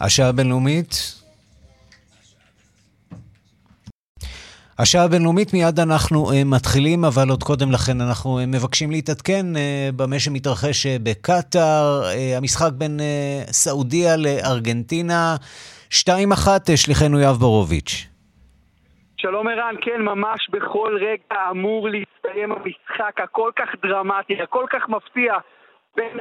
השעה 0.00 0.28
הבינלאומית. 0.28 0.90
השעה 4.78 5.04
הבינלאומית 5.04 5.52
מיד 5.54 5.80
אנחנו 5.80 6.30
uh, 6.30 6.34
מתחילים, 6.46 7.04
אבל 7.04 7.28
עוד 7.30 7.42
קודם 7.42 7.72
לכן 7.72 8.00
אנחנו 8.00 8.38
uh, 8.38 8.46
מבקשים 8.46 8.90
להתעדכן 8.90 9.46
uh, 9.54 9.58
במה 9.96 10.18
שמתרחש 10.18 10.86
בקטאר, 10.86 12.02
המשחק 12.36 12.72
בין 12.72 13.00
סעודיה 13.50 14.16
לארגנטינה. 14.16 15.36
2-1, 15.90 15.92
uh, 15.92 16.76
שליחנו 16.76 17.20
יואב 17.20 17.36
בורוביץ'. 17.36 18.06
שלום 19.16 19.48
ערן, 19.48 19.74
כן, 19.80 20.00
ממש 20.00 20.50
בכל 20.50 20.98
רגע 21.00 21.50
אמור 21.50 21.88
להסתיים 21.88 22.52
המשחק 22.52 23.20
הכל 23.24 23.50
כך 23.56 23.68
דרמטי, 23.82 24.42
הכל 24.42 24.64
כך 24.70 24.88
מפתיע 24.88 25.32
בין... 25.96 26.18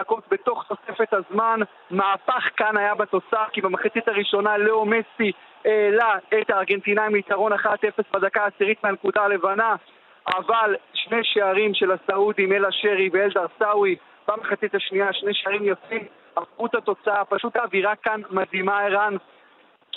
דקות 0.00 0.24
בתוך 0.30 0.64
תוספת 0.68 1.12
הזמן. 1.12 1.60
מהפך 1.90 2.50
כאן 2.56 2.76
היה 2.76 2.94
בתוצאה, 2.94 3.44
כי 3.52 3.60
במחצית 3.60 4.08
הראשונה 4.08 4.58
לאו 4.58 4.86
מסי 4.86 5.32
העלה 5.64 6.18
את 6.40 6.50
הארגנטינאים 6.50 7.14
ליתרון 7.14 7.52
1-0 7.52 7.56
בדקה 8.12 8.42
העשירית 8.42 8.84
מהנקודה 8.84 9.22
הלבנה, 9.22 9.74
אבל 10.36 10.76
שני 10.94 11.20
שערים 11.22 11.74
של 11.74 11.92
הסעודים, 11.92 12.52
אלה 12.52 12.68
שרי 12.70 13.10
ואל 13.12 13.30
דרסאווי, 13.34 13.96
במחצית 14.28 14.74
השנייה 14.74 15.12
שני 15.12 15.34
שערים 15.34 15.64
יפים, 15.64 16.04
הפכו 16.36 16.66
את 16.66 16.74
התוצאה, 16.74 17.24
פשוט 17.24 17.56
האווירה 17.56 17.96
כאן 17.96 18.20
מדהימה 18.30 18.80
ערן. 18.80 19.16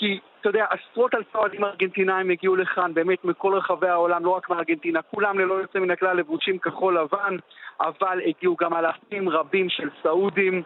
כי, 0.01 0.19
אתה 0.41 0.49
יודע, 0.49 0.65
עשרות 0.69 1.15
אלפי 1.15 1.37
אוהדים 1.37 1.63
ארגנטינאים 1.63 2.29
הגיעו 2.29 2.55
לכאן, 2.55 2.93
באמת 2.93 3.25
מכל 3.25 3.53
רחבי 3.53 3.87
העולם, 3.87 4.25
לא 4.25 4.29
רק 4.29 4.49
מארגנטינה, 4.49 5.01
כולם 5.01 5.39
ללא 5.39 5.53
יוצא 5.53 5.79
מן 5.79 5.91
הכלל 5.91 6.17
לבושים 6.17 6.57
כחול 6.59 6.97
לבן, 6.99 7.35
אבל 7.81 8.19
הגיעו 8.25 8.55
גם 8.59 8.73
אלפים 8.73 9.29
רבים 9.29 9.69
של 9.69 9.89
סעודים, 10.03 10.63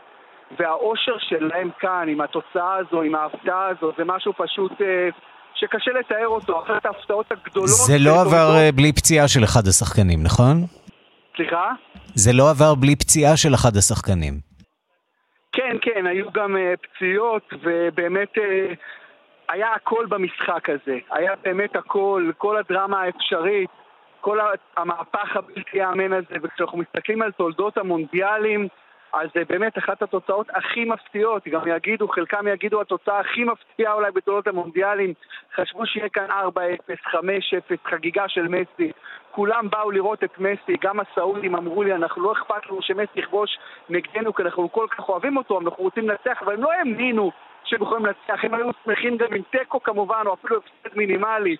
והאושר 0.59 1.17
שלהם 1.19 1.69
כאן, 1.79 2.05
עם 2.09 2.21
התוצאה 2.21 2.75
הזו, 2.75 3.01
עם 3.01 3.15
ההפתעה 3.15 3.67
הזו, 3.67 3.91
זה 3.97 4.03
משהו 4.05 4.33
פשוט... 4.37 4.81
אה, 4.81 5.09
שקשה 5.57 5.91
לתאר 5.99 6.27
אותו, 6.27 6.63
אחת 6.63 6.85
ההפתעות 6.85 7.31
הגדולות... 7.31 7.69
זה 7.69 7.97
לא 7.99 8.21
עבר 8.21 8.55
אה, 8.57 8.71
בלי 8.71 8.93
פציעה 8.93 9.27
של 9.27 9.43
אחד 9.43 9.67
השחקנים, 9.67 10.23
נכון? 10.23 10.55
סליחה? 11.35 11.71
זה 12.13 12.31
לא 12.33 12.49
עבר 12.49 12.75
בלי 12.75 12.95
פציעה 12.95 13.37
של 13.37 13.53
אחד 13.53 13.75
השחקנים. 13.77 14.33
כן, 15.51 15.77
כן, 15.81 16.05
היו 16.05 16.31
גם 16.31 16.55
uh, 16.55 16.59
פציעות, 16.87 17.53
ובאמת 17.63 18.37
uh, 18.37 18.75
היה 19.49 19.73
הכל 19.73 20.05
במשחק 20.05 20.69
הזה. 20.69 20.99
היה 21.11 21.33
באמת 21.43 21.75
הכל, 21.75 22.31
כל 22.37 22.57
הדרמה 22.57 23.01
האפשרית, 23.01 23.69
כל 24.21 24.39
המהפך 24.77 25.35
הבלתי 25.35 25.77
יאמן 25.77 26.13
הזה, 26.13 26.35
וכשאנחנו 26.43 26.77
מסתכלים 26.77 27.21
על 27.21 27.31
תולדות 27.31 27.77
המונדיאלים, 27.77 28.67
אז 29.13 29.29
זה 29.35 29.41
באמת 29.49 29.77
אחת 29.77 30.01
התוצאות 30.01 30.47
הכי 30.53 30.85
מפתיעות, 30.85 31.47
גם 31.47 31.61
יגידו, 31.67 32.07
חלקם 32.07 32.47
יגידו 32.47 32.81
התוצאה 32.81 33.19
הכי 33.19 33.43
מפתיעה 33.43 33.93
אולי 33.93 34.11
בתולדות 34.11 34.47
המונדיאלים, 34.47 35.13
חשבו 35.55 35.85
שיהיה 35.85 36.09
כאן 36.09 36.27
4-0, 36.29 36.31
5-0, 37.11 37.17
חגיגה 37.85 38.29
של 38.29 38.47
מסי, 38.47 38.91
כולם 39.31 39.69
באו 39.69 39.91
לראות 39.91 40.23
את 40.23 40.39
מסי, 40.39 40.75
גם 40.81 40.99
הסעודים 40.99 41.55
אמרו 41.55 41.83
לי, 41.83 41.93
אנחנו 41.93 42.21
לא 42.21 42.31
אכפת 42.31 42.65
לנו 42.69 42.81
שמסי 42.81 43.19
יכבוש 43.19 43.57
נגדנו, 43.89 44.33
כי 44.33 44.43
אנחנו 44.43 44.71
כל 44.71 44.87
כך 44.89 45.09
אוהבים 45.09 45.37
אותו, 45.37 45.59
אנחנו 45.59 45.83
רוצים 45.83 46.09
לנצח, 46.09 46.41
אבל 46.41 46.53
הם 46.53 46.63
לא 46.63 46.71
האמינו 46.71 47.31
שהם 47.65 47.81
יכולים 47.81 48.05
לנצח, 48.05 48.43
הם 48.43 48.53
היו 48.53 48.69
שמחים 48.85 49.17
גם 49.17 49.27
עם 49.35 49.41
תיקו 49.51 49.83
כמובן, 49.83 50.23
או 50.25 50.33
אפילו 50.33 50.57
הפסד 50.57 50.97
מינימלי. 50.97 51.55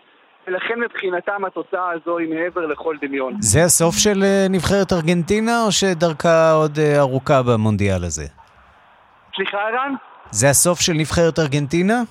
ולכן 0.48 0.80
מבחינתם 0.80 1.46
התוצאה 1.46 1.92
הזו 1.92 2.18
היא 2.18 2.30
מעבר 2.30 2.66
לכל 2.66 2.96
דמיון. 3.02 3.34
זה 3.40 3.64
הסוף 3.64 3.96
של 3.96 4.24
אה, 4.24 4.46
נבחרת 4.50 4.94
ארגנטינה, 4.94 5.64
או 5.66 5.72
שדרכה 5.72 6.52
עוד 6.52 6.80
אה, 6.80 7.00
ארוכה 7.00 7.44
במונדיאל 7.44 8.04
הזה? 8.04 8.26
סליחה, 9.36 9.58
ערן? 9.58 9.94
זה 10.32 10.50
הסוף 10.50 10.80
של 10.80 10.94
נבחרת 10.94 11.40
ארגנטינה? 11.40 12.02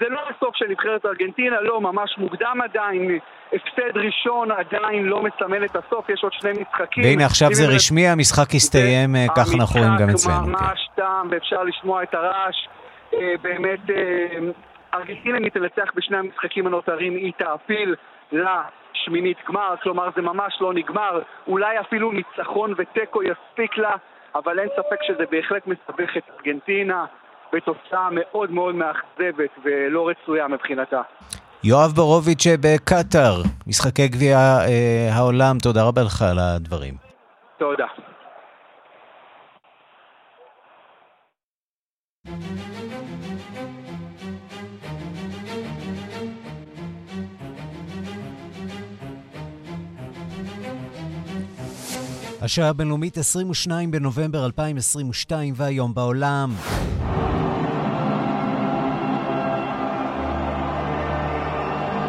זה 0.00 0.06
לא 0.08 0.20
הסוף 0.30 0.56
של 0.56 0.66
נבחרת 0.68 1.06
ארגנטינה, 1.06 1.60
לא, 1.60 1.80
ממש 1.80 2.14
מוקדם 2.18 2.58
עדיין. 2.64 3.18
הפסד 3.52 3.96
ראשון 3.96 4.50
עדיין 4.50 5.04
לא 5.04 5.22
מסמל 5.22 5.64
את 5.64 5.76
הסוף, 5.76 6.08
יש 6.08 6.20
עוד 6.22 6.32
שני 6.32 6.50
משחקים. 6.50 7.04
והנה 7.04 7.26
עכשיו 7.26 7.48
זה 7.52 7.66
רשמי, 7.66 8.08
המשחק 8.08 8.54
הסתיים, 8.54 9.16
אה, 9.16 9.26
כך 9.36 9.54
אנחנו 9.60 9.80
רואים 9.80 9.96
גם 9.98 10.10
אצלנו. 10.10 10.36
המשחק 10.36 10.62
ממש 10.62 10.88
כן. 10.96 11.02
תם, 11.02 11.28
ואפשר 11.30 11.62
לשמוע 11.62 12.02
את 12.02 12.14
הרעש. 12.14 12.56
באמת 13.42 13.80
ארגנטינה 14.94 15.50
תנצח 15.50 15.90
בשני 15.94 16.16
המשחקים 16.16 16.66
הנותרים, 16.66 17.16
היא 17.16 17.32
תעפיל 17.38 17.94
לשמינית 18.32 19.38
גמר, 19.48 19.74
כלומר 19.82 20.08
זה 20.16 20.22
ממש 20.22 20.58
לא 20.60 20.74
נגמר, 20.74 21.20
אולי 21.46 21.80
אפילו 21.80 22.12
ניצחון 22.12 22.74
ותיקו 22.78 23.20
יספיק 23.22 23.78
לה, 23.78 23.96
אבל 24.34 24.58
אין 24.58 24.68
ספק 24.68 25.02
שזה 25.06 25.24
בהחלט 25.30 25.66
מסבך 25.66 26.16
את 26.16 26.22
ארגנטינה 26.38 27.04
בתוצאה 27.52 28.08
מאוד 28.12 28.50
מאוד 28.50 28.74
מאכזבת 28.74 29.50
ולא 29.64 30.08
רצויה 30.08 30.48
מבחינתה. 30.48 31.00
יואב 31.64 31.90
בורוביץ' 31.96 32.46
בקטאר, 32.60 33.42
משחקי 33.66 34.08
גביע 34.08 34.36
אה, 34.38 35.08
העולם, 35.12 35.58
תודה 35.62 35.80
רבה 35.88 36.02
לך 36.02 36.22
על 36.22 36.38
הדברים. 36.38 36.94
תודה. 37.58 37.86
השעה 52.48 52.68
הבינלאומית 52.68 53.18
22 53.18 53.90
בנובמבר 53.90 54.46
2022 54.46 55.54
והיום 55.56 55.94
בעולם. 55.94 56.54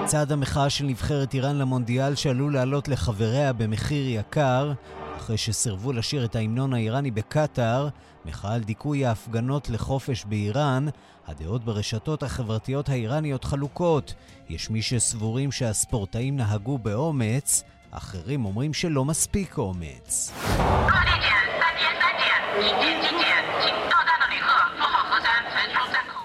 צעד 0.06 0.32
המחאה 0.32 0.70
של 0.70 0.86
נבחרת 0.86 1.34
איראן 1.34 1.56
למונדיאל 1.56 2.16
שעלול 2.16 2.54
לעלות 2.54 2.88
לחבריה 2.88 3.54
במחיר 3.54 4.10
יקר, 4.10 4.74
אחרי 5.18 5.38
שסירבו 5.38 5.94
לשיר 5.94 6.26
את 6.26 6.36
ההמנון 6.36 6.74
האיראני 6.74 7.12
בקטאר, 7.12 7.90
מחאה 8.26 8.54
על 8.54 8.64
דיכוי 8.64 9.06
ההפגנות 9.06 9.70
לחופש 9.70 10.26
באיראן, 10.26 10.86
הדעות 11.28 11.66
ברשתות 11.66 12.24
החברתיות 12.24 12.90
האיראניות 12.90 13.44
חלוקות. 13.44 14.14
יש 14.50 14.70
מי 14.70 14.82
שסבורים 14.82 15.52
שהספורטאים 15.52 16.38
נהגו 16.38 16.78
באומץ, 16.78 17.64
אחרים 17.92 18.46
אומרים 18.46 18.74
שלא 18.74 19.06
מספיק 19.06 19.58
אומץ. 19.58 20.32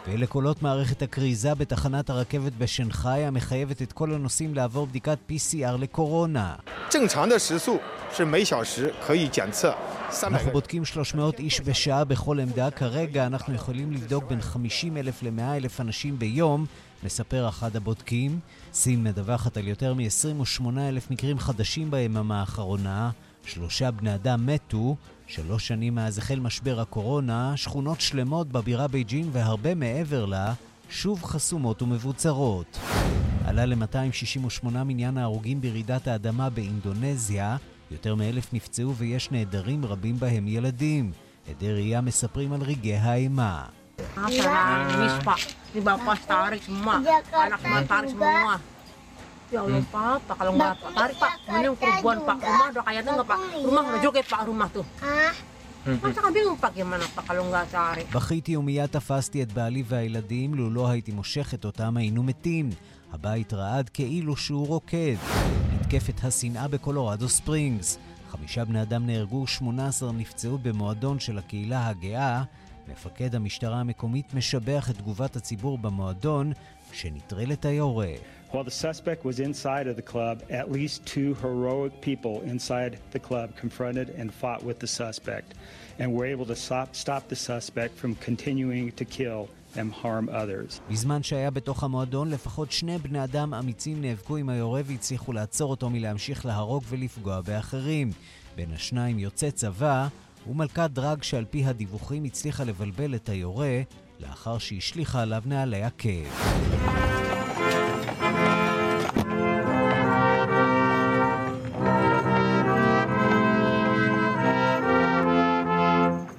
ואלה 0.07 0.27
קולות 0.27 0.63
מערכת 0.63 1.03
הכריזה 1.03 1.55
בתחנת 1.55 2.11
הרכבת 2.11 2.53
בשנגחאי 2.53 3.27
המחייבת 3.27 3.83
את 3.83 3.93
כל 3.93 4.13
הנוסעים 4.13 4.55
לעבור 4.55 4.87
בדיקת 4.87 5.19
PCR 5.31 5.77
לקורונה. 5.79 6.55
אנחנו 10.23 10.51
בודקים 10.53 10.85
300 10.85 11.39
איש 11.39 11.61
בשעה 11.61 12.05
בכל 12.05 12.41
עמדה. 12.41 12.71
כרגע 12.71 13.27
אנחנו 13.27 13.55
יכולים 13.55 13.93
לבדוק 13.93 14.25
בין 14.25 14.41
50 14.41 14.97
אלף 14.97 15.23
ל-100 15.23 15.57
אלף 15.57 15.81
אנשים 15.81 16.19
ביום, 16.19 16.67
מספר 17.05 17.49
אחד 17.49 17.77
הבודקים. 17.77 18.39
סין 18.73 19.05
מדווחת 19.05 19.57
על 19.57 19.69
יותר 19.69 19.95
מ-28 19.95 20.65
אלף 20.79 21.11
מקרים 21.11 21.39
חדשים 21.39 21.91
ביממה 21.91 22.41
האחרונה. 22.41 23.11
שלושה 23.47 23.91
בני 23.91 24.15
אדם 24.15 24.47
מתו. 24.47 24.97
שלוש 25.27 25.69
שנים 25.69 25.95
מאז 25.95 26.19
החל 26.19 26.41
משבר 26.41 26.81
הקורונה, 26.81 27.57
שכונות 27.57 28.01
שלמות 28.01 28.49
בבירה 28.49 28.89
בייג'ין 28.89 29.29
והרבה 29.33 29.75
מעבר 29.75 30.25
לה 30.25 30.55
שוב 30.91 31.25
חסומות 31.25 31.83
ומבוצרות. 31.83 32.79
עלה 33.45 33.67
ל-268 33.67 34.69
מניין 34.69 35.19
ההרוגים 35.19 35.61
ברעידת 35.61 36.09
האדמה 36.09 36.51
באינדונזיה, 36.51 37.57
יותר 37.91 38.15
מאלף 38.15 38.53
נפצעו 38.53 38.95
ויש 38.95 39.31
נעדרים 39.31 39.85
רבים 39.85 40.19
בהם 40.19 40.49
ילדים. 40.49 41.13
עדי 41.51 41.73
ראייה 41.73 42.01
מספרים 42.01 42.53
על 42.53 42.63
רגעי 42.63 42.97
האימה. 42.97 43.65
Ya 49.53 49.61
Allah 49.61 49.85
Pak, 49.93 50.19
Pak 50.27 50.37
kalau 50.41 50.53
nggak 50.59 50.73
Pak 50.83 50.91
tarik 50.99 51.17
Pak, 51.23 51.33
mending 51.47 51.77
perempuan 51.79 52.19
Pak, 52.27 52.39
rumah 52.43 52.67
udah 52.75 52.85
kayaknya 52.87 53.11
nggak 53.15 53.29
Pak, 53.29 53.41
rumah 53.67 53.83
udah 53.87 54.01
joget 54.03 54.27
Pak 54.27 54.41
rumah 54.49 54.69
tuh. 54.73 54.87
בכיתי 58.13 58.57
ומיד 58.57 58.87
תפסתי 58.87 59.43
את 59.43 59.53
בעלי 59.53 59.83
והילדים, 59.87 60.55
לו 60.55 60.71
לא 60.71 60.89
הייתי 60.89 61.13
מושכת 61.13 61.65
אותם 61.65 61.97
היינו 61.97 62.23
מתים. 62.23 62.71
הבית 63.13 63.53
רעד 63.53 63.89
כאילו 63.89 64.37
שהוא 64.37 64.67
רוקד. 64.67 65.17
מתקפת 65.75 66.25
השנאה 66.25 66.69
בקולורדו 66.69 67.29
ספרינגס. 67.29 67.99
חמישה 68.31 68.65
בני 68.65 68.83
אדם 68.83 69.07
נהרגו, 69.07 69.47
18 69.47 70.13
נפצעו 70.13 70.59
במועדון 70.59 71.21
של 71.21 71.39
הקהילה 71.39 71.89
הגאה. 71.89 72.43
מפקד 72.89 73.35
המשטרה 73.35 73.81
המקומית 73.81 74.35
משבח 74.35 74.91
את 74.91 74.99
תגובת 74.99 75.37
הציבור 75.37 75.79
במועדון, 75.79 76.53
שנטרל 76.93 77.53
את 77.53 77.65
היורה. 77.65 78.13
While 78.53 78.65
the 78.65 78.71
suspect 78.71 79.25
was 79.25 79.41
inside 79.41 79.87
of 79.89 79.97
the 79.97 80.07
club, 80.13 80.37
at 80.61 80.71
least 80.71 81.05
two 81.07 81.35
heroic 81.43 81.93
people 82.01 82.35
inside 82.53 82.93
the 83.11 83.19
club 83.19 83.49
confronted 83.63 84.09
and 84.21 84.33
fought 84.41 84.63
with 84.63 84.79
the 84.79 84.87
suspect 84.87 85.49
and 85.99 86.07
were 86.17 86.27
able 86.35 86.47
to 86.47 86.57
stop, 86.67 86.89
stop 87.05 87.23
the 87.29 87.41
suspect 87.51 87.93
from 88.01 88.15
continuing 88.29 88.93
to 89.01 89.05
kill 89.05 89.49
and 89.77 89.93
harm 89.93 90.29
others. 90.29 90.81
בזמן 90.91 91.23
שהיה 91.23 91.51
בתוך 91.51 91.85
המועדון, 91.85 92.31
לפחות 92.31 92.73
שני 92.73 92.99
בני 92.99 93.25
אדם 93.25 93.55
אמיצים 93.55 94.03
נאבקו 94.03 94.37
עם 94.37 94.49
היורה 94.49 94.81
והצליחו 94.85 95.33
לעצור 95.33 95.71
אותו 95.71 95.91
מלהמשיך 95.91 96.47
להרוג 96.47 96.85
ולפגוע 96.89 97.41
באחרים. 97.41 98.11
בין 98.57 98.73
השניים 98.73 99.19
יוצא 99.19 99.51
צבא 99.51 100.09
ומלכת 100.47 100.91
דרג 100.93 101.23
שעל 101.23 101.45
פי 101.45 101.65
הדיווחים 101.65 102.25
הצליחה 102.25 102.65
לבלבל 102.65 103.15
את 103.15 103.29
היורה 103.29 103.81
לאחר 104.21 104.59
שהשליכה 104.59 105.23
עליו 105.23 105.43
נעלי 105.47 105.83
עקב. 105.83 106.09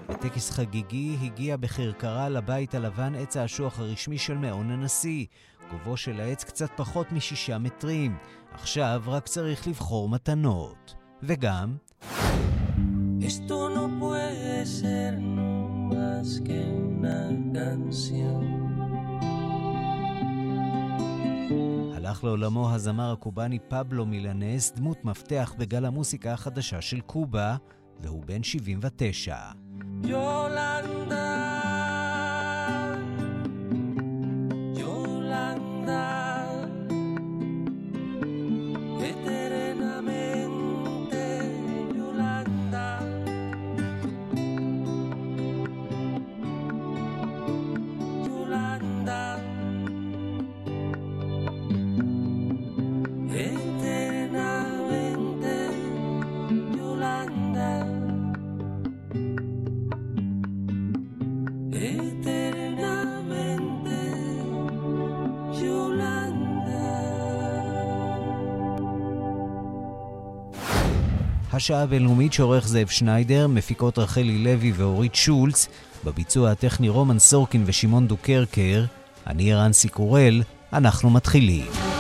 בטקס 0.10 0.52
חגיגי 0.52 1.18
הגיע 1.22 1.58
בכרכרה 1.58 2.30
לבית 2.30 2.76
הלבן 2.76 3.16
עץ 3.16 3.38
האשוח 3.38 3.80
הרשמי 3.80 4.18
של 4.18 4.38
מעון 4.38 4.72
הנשיא. 4.72 5.26
גובהו 5.72 5.98
של 5.98 6.20
העץ 6.20 6.44
קצת 6.44 6.70
פחות 6.76 7.12
משישה 7.12 7.58
מטרים. 7.58 8.18
עכשיו 8.54 9.02
רק 9.08 9.28
צריך 9.28 9.68
לבחור 9.68 10.10
מתנות. 10.10 10.96
וגם... 11.24 11.76
Esto 13.32 13.58
no 13.78 13.86
puede 14.00 14.66
ser 14.80 15.12
más 15.92 16.28
que 16.46 16.60
una 16.92 17.20
canción. 17.58 18.44
הלך 21.96 22.24
לעולמו 22.24 22.74
הזמר 22.74 23.12
הקובאני 23.12 23.60
פבלו 23.60 24.06
מילנס, 24.06 24.74
דמות 24.76 25.06
מפתח 25.06 25.54
בגל 25.58 25.86
המוסיקה 25.86 26.34
החדשה 26.34 26.82
של 26.82 27.02
קובה, 27.02 27.56
והוא 28.00 28.24
בן 28.26 28.44
79. 28.44 29.38
יולנדה 30.04 31.45
השעה 71.56 71.82
הבינלאומית 71.82 72.34
שעורך 72.34 72.68
זאב 72.68 72.88
שניידר, 72.88 73.48
מפיקות 73.48 74.00
רחלי 74.00 74.38
לוי 74.38 74.72
ואורית 74.76 75.16
שולץ, 75.16 75.68
בביצוע 76.06 76.52
הטכני 76.52 76.90
רומן 76.90 77.20
סורקין 77.20 77.64
ושמעון 77.66 78.08
דוקרקר, 78.08 78.86
אני 79.28 79.54
רנסי 79.54 79.90
קורל, 79.90 80.42
אנחנו 80.74 81.10
מתחילים. 81.10 81.95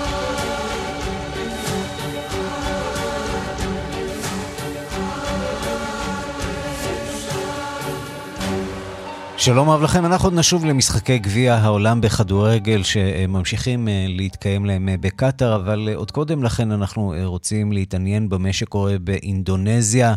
שלום 9.46 9.70
רב 9.70 9.82
לכם, 9.82 10.06
אנחנו 10.06 10.28
עוד 10.28 10.34
נשוב 10.34 10.66
למשחקי 10.66 11.20
גביע 11.20 11.56
העולם 11.56 12.02
בכדורגל 12.02 12.84
שממשיכים 12.84 13.88
אה, 13.88 14.06
להתקיים 14.08 14.66
להם 14.66 14.90
אה, 14.90 14.96
בקטאר, 14.98 15.56
אבל 15.56 15.88
אה, 15.92 15.96
עוד 15.96 16.12
קודם 16.12 16.44
לכן 16.44 16.72
אנחנו 16.72 17.14
רוצים 17.24 17.72
להתעניין 17.72 18.30
במה 18.30 18.54
שקורה 18.54 18.98
באינדונזיה. 18.98 20.14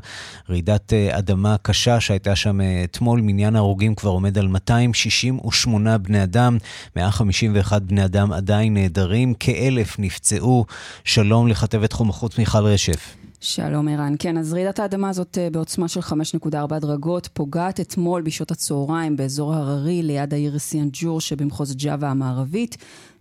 רעידת 0.51 0.93
אדמה 0.93 1.57
קשה 1.63 2.01
שהייתה 2.01 2.37
שם 2.37 2.61
אתמול, 2.85 3.21
מניין 3.21 3.57
ההרוגים 3.57 3.95
כבר 3.95 4.11
עומד 4.11 4.39
על 4.39 4.49
268 4.49 5.99
בני 5.99 6.23
אדם, 6.23 6.59
151 6.97 7.83
בני 7.83 8.05
אדם 8.05 8.33
עדיין 8.33 8.75
נעדרים, 8.75 9.35
כאלף 9.35 9.99
נפצעו. 9.99 10.65
שלום 11.05 11.49
לכתבת 11.49 11.93
חום 11.93 12.11
החוץ 12.11 12.39
מיכל 12.39 12.65
רשף. 12.65 13.28
שלום 13.40 13.88
ערן. 13.88 14.14
כן, 14.19 14.38
אז 14.38 14.52
רעידת 14.52 14.79
האדמה 14.79 15.08
הזאת 15.08 15.38
אה, 15.38 15.50
בעוצמה 15.50 15.88
של 15.88 16.00
5.4 16.00 16.79
דרגות 16.81 17.29
פוגעת 17.32 17.81
אתמול 17.81 18.23
בשעות 18.23 18.50
הצהריים 18.50 19.17
באזור 19.17 19.55
הררי 19.55 20.02
ליד 20.02 20.35
העיר 20.35 20.58
סיאנג'ור 20.58 21.20
שבמחוז 21.20 21.76
ג'אווה 21.76 22.11
המערבית. 22.11 22.76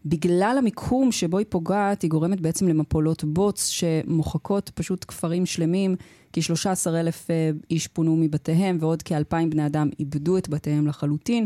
בגלל 0.06 0.56
המיקום 0.60 1.12
שבו 1.12 1.38
היא 1.38 1.46
פוגעת, 1.50 2.02
היא 2.02 2.10
גורמת 2.10 2.42
בעצם 2.42 2.68
למפולות 2.68 3.24
בוץ 3.24 3.68
שמוחקות 3.68 4.72
פשוט 4.76 5.06
כפרים 5.08 5.46
שלמים. 5.46 5.96
כ-13 6.34 6.90
אלף 6.90 7.32
אה, 7.32 7.52
איש 7.72 7.88
פונו 7.88 8.16
מבתיהם 8.16 8.78
ועוד 8.80 9.04
כ-2,000 9.04 9.50
בני 9.50 9.66
אדם 9.66 9.90
איבדו 10.00 10.38
את 10.38 10.50
בתיהם 10.50 10.88
לחלוטין. 10.88 11.46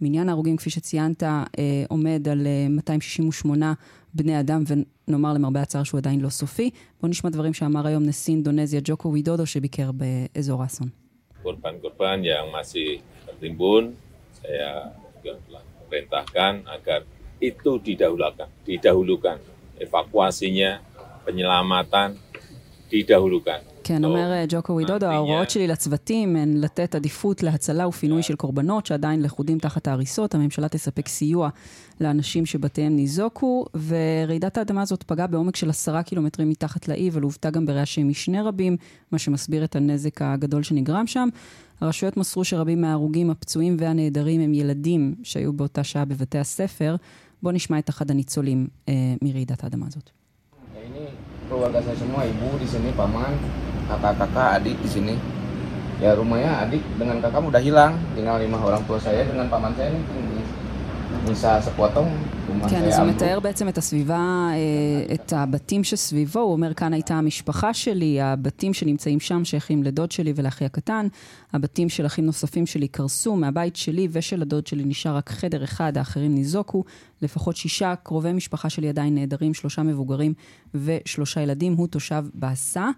מניין 0.00 0.28
ההרוגים, 0.28 0.56
כפי 0.56 0.70
שציינת, 0.70 1.22
אה, 1.22 1.38
עומד 1.88 2.28
על 2.28 2.46
268 2.70 3.72
בני 4.14 4.40
אדם, 4.40 4.62
ונאמר 5.08 5.32
למרבה 5.32 5.62
הצער 5.62 5.82
שהוא 5.82 5.98
עדיין 5.98 6.20
לא 6.20 6.28
סופי. 6.28 6.70
בואו 7.00 7.10
נשמע 7.10 7.30
דברים 7.30 7.54
שאמר 7.54 7.86
היום 7.86 8.02
נשיא 8.02 8.34
אינדונזיה 8.34 8.80
ג'וקו 8.84 9.12
וידודו 9.12 9.46
שביקר 9.46 9.90
באזור 9.92 10.62
האסון. 10.62 10.88
korban-korban 11.42 12.18
yang 12.20 12.50
masih 12.50 12.98
tertimbun, 13.24 13.94
saya 14.42 14.92
juga 15.18 15.38
telah 15.46 15.64
perintahkan 15.88 16.52
agar 16.66 17.00
itu 17.38 17.78
didahulukan, 17.78 18.50
didahulukan 18.66 19.38
evakuasinya, 19.78 20.82
penyelamatan 21.22 22.18
didahulukan. 22.90 23.62
כן, 23.88 24.04
אומר 24.04 24.32
אה, 24.32 24.44
ג'וקו 24.48 24.76
וידודו, 24.76 25.06
ההוראות 25.06 25.50
שלי 25.50 25.66
לצוותים 25.66 26.36
הן 26.36 26.56
לתת 26.56 26.94
עדיפות 26.94 27.42
להצלה 27.42 27.88
ופינוי 27.88 28.22
של 28.22 28.36
קורבנות 28.36 28.86
שעדיין 28.86 29.22
לכודים 29.22 29.58
תחת 29.58 29.88
ההריסות. 29.88 30.34
הממשלה 30.34 30.68
תספק 30.68 31.08
סיוע 31.08 31.48
לאנשים 32.00 32.46
שבתיהם 32.46 32.96
ניזוקו, 32.96 33.64
ורעידת 33.86 34.58
האדמה 34.58 34.82
הזאת 34.82 35.02
פגעה 35.02 35.26
בעומק 35.26 35.56
של 35.56 35.70
עשרה 35.70 36.02
קילומטרים 36.02 36.48
מתחת 36.48 36.88
לאי, 36.88 37.10
ולוותה 37.12 37.50
גם 37.50 37.66
ברעשי 37.66 38.02
משנה 38.02 38.42
רבים, 38.42 38.76
מה 39.12 39.18
שמסביר 39.18 39.64
את 39.64 39.76
הנזק 39.76 40.22
הגדול 40.22 40.62
שנגרם 40.62 41.06
שם. 41.06 41.28
הרשויות 41.80 42.16
מסרו 42.16 42.44
שרבים 42.44 42.80
מההרוגים, 42.80 43.30
הפצועים 43.30 43.76
והנעדרים 43.80 44.40
הם 44.40 44.54
ילדים 44.54 45.14
שהיו 45.22 45.52
באותה 45.52 45.84
שעה 45.84 46.04
בבתי 46.04 46.38
הספר. 46.38 46.96
בואו 47.42 47.54
נשמע 47.54 47.78
את 47.78 47.88
אחד 47.88 48.10
הניצולים 48.10 48.66
אה, 48.88 48.94
מרעידת 49.22 49.64
האדמה 49.64 49.86
הזאת. 49.86 50.10
keluarga 51.48 51.80
saya 51.80 51.96
semua, 51.96 52.22
ibu 52.28 52.60
di 52.60 52.68
sini, 52.68 52.92
paman, 52.92 53.32
kakak-kakak, 53.88 54.62
adik 54.62 54.76
di 54.84 54.88
sini. 54.88 55.14
Ya 55.98 56.14
rumahnya 56.14 56.62
adik 56.62 56.84
dengan 56.94 57.18
kakak 57.18 57.42
udah 57.42 57.58
hilang, 57.58 57.98
tinggal 58.14 58.38
lima 58.38 58.60
orang 58.62 58.84
tua 58.86 59.02
saya 59.02 59.26
dengan 59.26 59.50
paman 59.50 59.74
saya 59.74 59.90
ini 59.90 60.38
bisa 61.26 61.60
sepotong 61.60 62.08
כן, 62.68 62.84
אז 62.84 62.98
הוא 62.98 63.06
מתאר 63.06 63.40
בעצם 63.40 63.68
את 63.68 63.78
הסביבה, 63.78 64.48
אה, 64.52 65.14
את 65.14 65.32
הבתים 65.32 65.84
שסביבו, 65.84 66.40
הוא 66.40 66.52
אומר, 66.52 66.74
כאן 66.74 66.92
הייתה 66.92 67.14
המשפחה 67.14 67.74
שלי, 67.74 68.20
הבתים 68.20 68.74
שנמצאים 68.74 69.20
שם 69.20 69.44
שייכים 69.44 69.82
לדוד 69.82 70.12
שלי 70.12 70.32
ולאחי 70.36 70.64
הקטן, 70.64 71.06
הבתים 71.52 71.88
של 71.88 72.06
אחים 72.06 72.26
נוספים 72.26 72.66
שלי 72.66 72.88
קרסו, 72.88 73.36
מהבית 73.36 73.76
שלי 73.76 74.08
ושל 74.12 74.42
הדוד 74.42 74.66
שלי 74.66 74.84
נשאר 74.84 75.16
רק 75.16 75.30
חדר 75.30 75.64
אחד, 75.64 75.98
האחרים 75.98 76.34
ניזוקו, 76.34 76.84
לפחות 77.22 77.56
שישה 77.56 77.94
קרובי 78.02 78.32
משפחה 78.32 78.70
שלי 78.70 78.88
עדיין 78.88 79.14
נעדרים, 79.14 79.54
שלושה 79.54 79.82
מבוגרים 79.82 80.34
ושלושה 80.74 81.40
ילדים, 81.40 81.72
הוא 81.72 81.86
תושב 81.86 82.24
בעשה. 82.34 82.90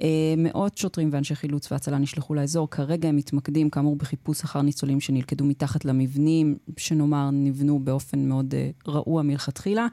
אה, 0.00 0.34
מאות 0.36 0.78
שוטרים 0.78 1.08
ואנשי 1.12 1.34
חילוץ 1.34 1.72
והצלה 1.72 1.98
נשלחו 1.98 2.34
לאזור. 2.34 2.70
כרגע 2.70 3.08
הם 3.08 3.16
מתמקדים, 3.16 3.70
כאמור, 3.70 3.96
בחיפוש 3.96 4.44
אחר 4.44 4.62
ניצולים 4.62 5.00
שנלכדו 5.00 5.44
מתחת 5.44 5.84
למבנים, 5.84 6.56
שנאמר, 6.76 7.30
נבנו 7.32 7.78
באופן 7.78 8.28
מאוד 8.28 8.54
uh, 8.54 8.90
רעוע 8.90 9.22
מלכתחילה. 9.22 9.86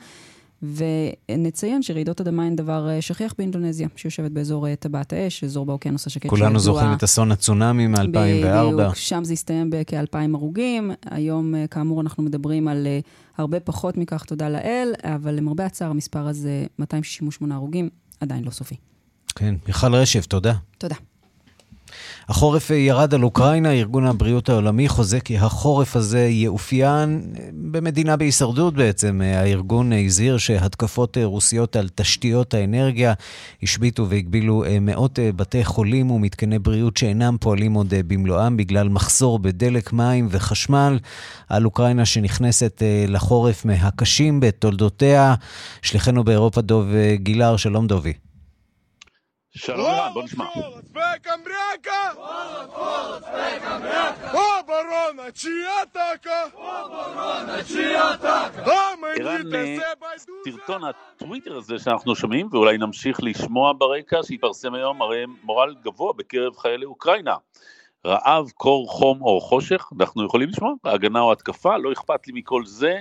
ונציין 0.61 1.81
שרעידות 1.81 2.21
אדמה 2.21 2.43
הן 2.43 2.55
דבר 2.55 2.87
uh, 2.87 3.01
שכיח 3.01 3.33
באינדונזיה, 3.37 3.87
שיושבת 3.95 4.31
באזור 4.31 4.75
טבעת 4.75 5.13
האש, 5.13 5.43
אזור 5.43 5.65
באוקיינוס 5.65 6.07
השקט 6.07 6.29
כולנו 6.29 6.45
שידוע... 6.45 6.59
זוכרים 6.59 6.93
את 6.93 7.03
אסון 7.03 7.31
הצונאמי 7.31 7.87
מ-2004. 7.87 8.07
בדיוק, 8.07 8.95
שם 8.95 9.23
זה 9.23 9.33
הסתיים 9.33 9.69
בכ-2,000 9.69 10.17
הרוגים. 10.33 10.91
היום, 11.05 11.53
כאמור, 11.71 12.01
אנחנו 12.01 12.23
מדברים 12.23 12.67
על 12.67 12.87
הרבה 13.37 13.59
פחות 13.59 13.97
מכך, 13.97 14.23
תודה 14.23 14.49
לאל, 14.49 14.93
אבל 15.03 15.35
למרבה 15.35 15.65
הצער, 15.65 15.89
המספר 15.89 16.27
הזה, 16.27 16.65
268 16.79 17.55
הרוגים, 17.55 17.89
עדיין 18.19 18.43
לא 18.43 18.51
סופי. 18.51 18.75
כן, 19.35 19.55
מיכל 19.67 19.95
רשף, 19.95 20.25
תודה. 20.25 20.53
תודה. 20.77 20.95
החורף 22.29 22.69
ירד 22.69 23.13
על 23.13 23.23
אוקראינה, 23.23 23.71
ארגון 23.71 24.05
הבריאות 24.05 24.49
העולמי 24.49 24.89
חוזה 24.89 25.19
כי 25.19 25.37
החורף 25.37 25.95
הזה 25.95 26.27
יאופיין 26.27 27.33
במדינה 27.53 28.17
בהישרדות 28.17 28.73
בעצם. 28.73 29.21
הארגון 29.23 29.91
הזהיר 29.93 30.37
שהתקפות 30.37 31.17
רוסיות 31.23 31.75
על 31.75 31.89
תשתיות 31.95 32.53
האנרגיה 32.53 33.13
השביתו 33.63 34.09
והגבילו 34.09 34.63
מאות 34.81 35.19
בתי 35.35 35.63
חולים 35.63 36.11
ומתקני 36.11 36.59
בריאות 36.59 36.97
שאינם 36.97 37.37
פועלים 37.39 37.73
עוד 37.73 37.93
במלואם 38.07 38.57
בגלל 38.57 38.89
מחסור 38.89 39.39
בדלק, 39.39 39.93
מים 39.93 40.27
וחשמל. 40.31 40.99
על 41.49 41.65
אוקראינה 41.65 42.05
שנכנסת 42.05 42.81
לחורף 43.07 43.65
מהקשים 43.65 44.39
בתולדותיה. 44.39 45.35
שליחנו 45.81 46.23
באירופה 46.23 46.61
דוב 46.61 46.87
גילר, 47.15 47.57
שלום 47.57 47.87
דובי. 47.87 48.24
שלום 49.55 49.85
ערן, 49.85 50.13
בוא 50.13 50.23
נשמע. 50.23 50.45
ערן, 59.19 59.41
סרטון 60.43 60.81
הטוויטר 60.83 61.57
הזה 61.57 61.79
שאנחנו 61.79 62.15
שומעים, 62.15 62.47
ואולי 62.51 62.77
נמשיך 62.77 63.19
לשמוע 63.23 63.73
ברקע, 63.77 64.23
שהתפרסם 64.23 64.73
היום, 64.73 65.01
הרי 65.01 65.25
מורל 65.43 65.75
גבוה 65.83 66.13
בקרב 66.13 66.57
חיילי 66.57 66.85
אוקראינה. 66.85 67.35
רעב, 68.05 68.49
קור, 68.49 68.89
חום 68.89 69.21
או 69.21 69.41
חושך, 69.41 69.89
אנחנו 69.99 70.25
יכולים 70.25 70.49
לשמוע? 70.49 70.73
הגנה 70.85 71.21
או 71.21 71.31
התקפה, 71.31 71.77
לא 71.77 71.91
אכפת 71.91 72.27
לי 72.27 72.33
מכל 72.35 72.65
זה, 72.65 72.99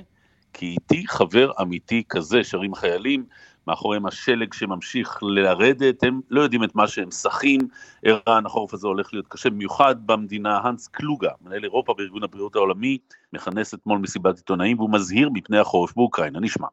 כי 0.53 0.67
איתי 0.67 1.05
חבר 1.07 1.51
אמיתי 1.63 2.03
כזה, 2.09 2.45
שרים 2.45 2.73
החיילים, 2.73 3.25
מאחוריהם 3.67 4.07
השלג 4.07 4.53
שממשיך 4.53 5.19
לרדת, 5.23 6.03
הם 6.03 6.21
לא 6.31 6.41
יודעים 6.41 6.65
את 6.65 6.75
מה 6.75 6.89
שהם 6.89 7.11
שחים, 7.11 7.61
ערן, 8.05 8.47
החורף 8.47 8.75
הזה 8.75 8.87
הולך 8.87 9.13
להיות 9.13 9.29
קשה 9.29 9.51
במיוחד 9.51 10.07
במדינה. 10.07 10.59
הנס 10.59 10.89
קלוגה, 10.89 11.31
מנהל 11.41 11.65
אירופה 11.65 11.95
בארגון 11.95 12.23
הבריאות 12.23 12.57
העולמי, 12.57 12.99
מכנס 13.33 13.75
אתמול 13.75 13.99
מסיבת 13.99 14.37
עיתונאים 14.37 14.79
והוא 14.79 14.91
מזהיר 14.93 15.31
מפני 15.33 15.59
החורף 15.59 15.95
באוקראינה. 15.97 16.41
נשמע. 16.41 16.67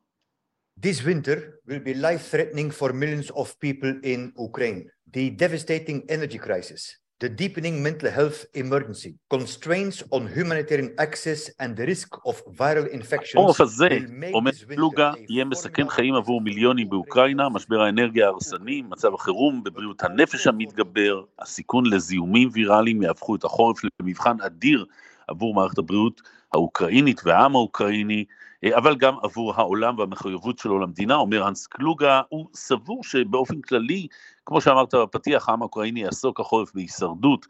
This 0.79 1.03
winter 1.03 1.37
will 1.67 1.79
be 1.79 1.93
life-threatening 1.93 2.71
for 2.71 2.91
millions 2.93 3.29
of 3.31 3.47
people 3.59 3.93
in 4.03 4.33
Ukraine. 4.49 4.89
The 5.13 5.29
devastating 5.29 5.99
energy 6.09 6.39
crisis, 6.47 6.81
the 7.21 7.29
deepening 7.29 7.83
mental 7.87 8.09
health 8.09 8.39
emergency, 8.63 9.11
constraints 9.29 9.97
on 10.15 10.21
humanitarian 10.37 10.91
access 11.05 11.41
and 11.61 11.71
the 11.77 11.85
risk 11.85 12.09
of 12.25 12.35
viral 12.59 12.87
infections. 12.91 13.35
העורף 13.35 13.61
הזה, 13.61 13.89
אומר 14.33 14.51
פלוגה, 14.75 15.11
יהיה 15.29 15.45
מסכן 15.45 15.89
חיים 15.89 16.15
עבור 16.15 16.41
מיליונים 16.41 16.89
באוקראינה, 16.89 17.49
משבר 17.49 17.81
האנרגיה 17.81 18.25
ההרסני, 18.25 18.81
מצב 18.81 19.13
החירום 19.13 19.63
בבריאות 19.63 20.03
הנפש 20.03 20.47
המתגבר, 20.47 21.23
הסיכון 21.39 21.85
לזיהומים 21.85 22.49
ויראליים 22.51 23.01
יהפכו 23.01 23.35
את 23.35 23.43
החורף 23.43 23.77
למבחן 23.99 24.41
אדיר 24.41 24.85
עבור 25.27 25.53
מערכת 25.53 25.77
הבריאות 25.77 26.21
האוקראינית 26.53 27.21
והעם 27.25 27.55
האוקראיני, 27.55 28.25
אבל 28.69 28.95
גם 28.95 29.15
עבור 29.23 29.53
העולם 29.55 29.99
והמחויבות 29.99 30.59
שלו 30.59 30.79
למדינה, 30.79 31.15
אומר 31.15 31.43
הנס 31.43 31.67
קלוגה, 31.67 32.21
הוא 32.29 32.47
סבור 32.53 33.03
שבאופן 33.03 33.61
כללי, 33.61 34.07
כמו 34.45 34.61
שאמרת 34.61 34.95
בפתיח, 34.95 35.49
העם 35.49 35.61
האוקראיני 35.61 36.01
יעסוק 36.01 36.39
החורף 36.39 36.71
בהישרדות. 36.73 37.45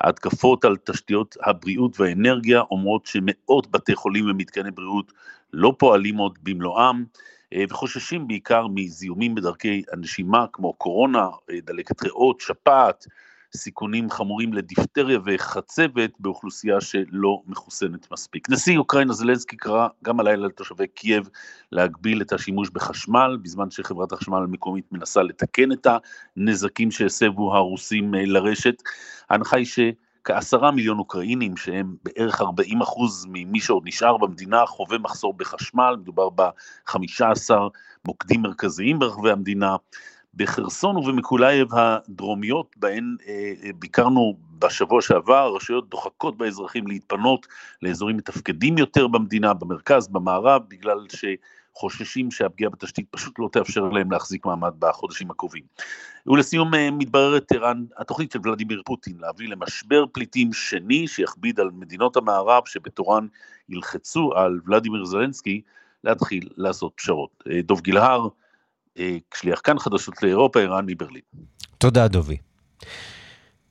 ההתקפות 0.00 0.64
על 0.64 0.76
תשתיות 0.76 1.36
הבריאות 1.42 2.00
והאנרגיה 2.00 2.60
אומרות 2.60 3.06
שמאות 3.06 3.70
בתי 3.70 3.94
חולים 3.94 4.30
ומתקני 4.30 4.70
בריאות 4.70 5.12
לא 5.52 5.74
פועלים 5.78 6.16
עוד 6.16 6.38
במלואם. 6.42 7.04
וחוששים 7.70 8.28
בעיקר 8.28 8.66
מזיהומים 8.74 9.34
בדרכי 9.34 9.82
הנשימה 9.92 10.46
כמו 10.52 10.72
קורונה, 10.72 11.28
דלקת 11.64 12.02
ריאות, 12.02 12.40
שפעת, 12.40 13.06
סיכונים 13.56 14.10
חמורים 14.10 14.52
לדיפטריה 14.52 15.18
וחצבת 15.24 16.10
באוכלוסייה 16.18 16.80
שלא 16.80 17.42
מחוסנת 17.46 18.12
מספיק. 18.12 18.50
נשיא 18.50 18.78
אוקראינה 18.78 19.12
זלנסקי 19.12 19.56
קרא 19.56 19.88
גם 20.04 20.20
הלילה 20.20 20.46
לתושבי 20.46 20.86
קייב 20.86 21.28
להגביל 21.72 22.22
את 22.22 22.32
השימוש 22.32 22.70
בחשמל, 22.70 23.38
בזמן 23.42 23.70
שחברת 23.70 24.12
החשמל 24.12 24.38
המקומית 24.38 24.92
מנסה 24.92 25.22
לתקן 25.22 25.72
את 25.72 25.86
הנזקים 26.36 26.90
שהסבו 26.90 27.54
הרוסים 27.54 28.14
לרשת. 28.14 28.82
ההנחה 29.30 29.56
היא 29.56 29.66
ש... 29.66 29.78
כעשרה 30.26 30.70
מיליון 30.70 30.98
אוקראינים 30.98 31.56
שהם 31.56 31.96
בערך 32.02 32.40
40 32.40 32.80
אחוז 32.80 33.26
ממי 33.28 33.60
שעוד 33.60 33.82
נשאר 33.86 34.16
במדינה 34.16 34.66
חווה 34.66 34.98
מחסור 34.98 35.34
בחשמל, 35.34 35.96
מדובר 36.00 36.30
ב-15 36.30 37.50
מוקדים 38.04 38.42
מרכזיים 38.42 38.98
ברחבי 38.98 39.30
המדינה, 39.30 39.76
בחרסון 40.36 40.96
ובמיקולאייב 40.96 41.68
הדרומיות, 41.72 42.76
בהן 42.76 43.16
אה, 43.28 43.52
ביקרנו 43.78 44.36
בשבוע 44.58 45.02
שעבר, 45.02 45.34
הרשויות 45.34 45.88
דוחקות 45.88 46.36
באזרחים 46.36 46.86
להתפנות 46.86 47.46
לאזורים 47.82 48.16
מתפקדים 48.16 48.78
יותר 48.78 49.06
במדינה, 49.06 49.54
במרכז, 49.54 50.08
במערב, 50.08 50.62
בגלל 50.68 51.06
שחוששים 51.08 52.30
שהפגיעה 52.30 52.70
בתשתית 52.70 53.06
פשוט 53.10 53.38
לא 53.38 53.48
תאפשר 53.52 53.88
להם 53.88 54.12
להחזיק 54.12 54.46
מעמד 54.46 54.72
בחודשים 54.78 55.30
הקרובים. 55.30 55.62
ולסיום 56.26 56.74
אה, 56.74 56.90
מתבררת 56.90 57.52
ערן, 57.52 57.84
התוכנית 57.96 58.32
של 58.32 58.38
ולדימיר 58.44 58.82
פוטין 58.84 59.16
להביא 59.20 59.48
למשבר 59.48 60.04
פליטים 60.12 60.52
שני 60.52 61.08
שיכביד 61.08 61.60
על 61.60 61.70
מדינות 61.72 62.16
המערב 62.16 62.62
שבתורן 62.66 63.26
ילחצו 63.68 64.32
על 64.34 64.60
ולדימיר 64.66 65.04
זלנסקי 65.04 65.60
להתחיל 66.04 66.48
לעשות 66.56 66.92
פשרות. 66.96 67.44
אה, 67.50 67.62
דוב 67.62 67.80
גילהר, 67.80 68.28
שליח 69.34 69.60
כאן 69.64 69.78
חדשות 69.78 70.22
לאירופה, 70.22 70.60
ערן 70.60 70.84
מברלין. 70.88 71.22
תודה, 71.78 72.08
דובי. 72.08 72.36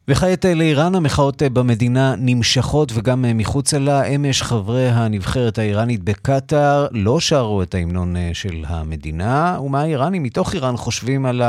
וכעת 0.08 0.46
לאיראן 0.46 0.96
המחאות 0.96 1.41
במדינה 1.44 2.15
נמשכות 2.17 2.91
וגם 2.96 3.25
מחוצה 3.36 3.79
לה. 3.79 4.03
אמש 4.03 4.41
חברי 4.41 4.89
הנבחרת 4.89 5.58
האיראנית 5.58 6.03
בקטאר 6.03 6.88
לא 6.91 7.20
שרו 7.20 7.63
את 7.63 7.75
ההמנון 7.75 8.15
של 8.34 8.63
המדינה, 8.67 9.60
ומה 9.63 9.82
האיראנים 9.82 10.24
מתוך 10.24 10.53
איראן 10.53 10.77
חושבים 10.77 11.25
על 11.25 11.41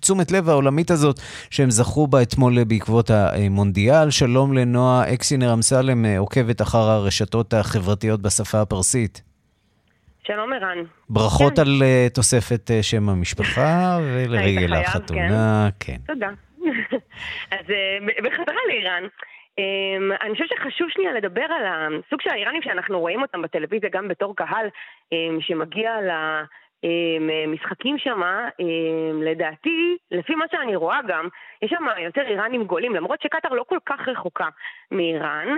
תשומת 0.00 0.30
לב 0.30 0.48
העולמית 0.48 0.90
הזאת 0.90 1.20
שהם 1.50 1.70
זכו 1.70 2.06
בה 2.06 2.22
אתמול 2.22 2.64
בעקבות 2.64 3.10
המונדיאל. 3.10 4.10
שלום 4.10 4.52
לנועה 4.52 5.14
אקסינר 5.14 5.52
אמסלם, 5.52 6.04
עוקבת 6.18 6.62
אחר 6.62 6.90
הרשתות 6.90 7.54
החברתיות 7.54 8.22
בשפה 8.22 8.60
הפרסית. 8.60 9.27
שלום 10.28 10.52
ערן. 10.52 10.78
ברכות 11.08 11.56
כן. 11.56 11.62
על 11.62 11.68
uh, 11.68 12.14
תוספת 12.14 12.70
uh, 12.70 12.82
שם 12.82 13.08
המשפחה 13.08 13.98
ולרגל 14.14 14.74
החתונה, 14.74 15.68
כן. 15.80 15.92
כן. 16.06 16.14
תודה. 16.14 16.28
אז 17.56 17.66
uh, 17.66 18.22
בחזרה 18.24 18.60
לאיראן, 18.68 19.02
um, 19.04 20.22
אני 20.22 20.32
חושבת 20.32 20.48
שחשוב 20.48 20.88
שנייה 20.90 21.12
לדבר 21.12 21.42
על 21.42 21.64
הסוג 21.66 22.20
של 22.20 22.30
האיראנים 22.30 22.62
שאנחנו 22.62 23.00
רואים 23.00 23.22
אותם 23.22 23.42
בטלוויזיה 23.42 23.90
גם 23.92 24.08
בתור 24.08 24.36
קהל 24.36 24.66
um, 24.66 25.40
שמגיע 25.40 25.90
ל... 26.00 26.10
משחקים 27.48 27.98
שם, 27.98 28.20
לדעתי, 29.22 29.96
לפי 30.10 30.34
מה 30.34 30.44
שאני 30.50 30.76
רואה 30.76 31.00
גם, 31.08 31.28
יש 31.62 31.70
שם 31.70 31.84
יותר 32.04 32.22
איראנים 32.22 32.64
גולים, 32.64 32.94
למרות 32.94 33.22
שקטאר 33.22 33.50
לא 33.50 33.64
כל 33.68 33.78
כך 33.86 34.08
רחוקה 34.08 34.48
מאיראן, 34.90 35.48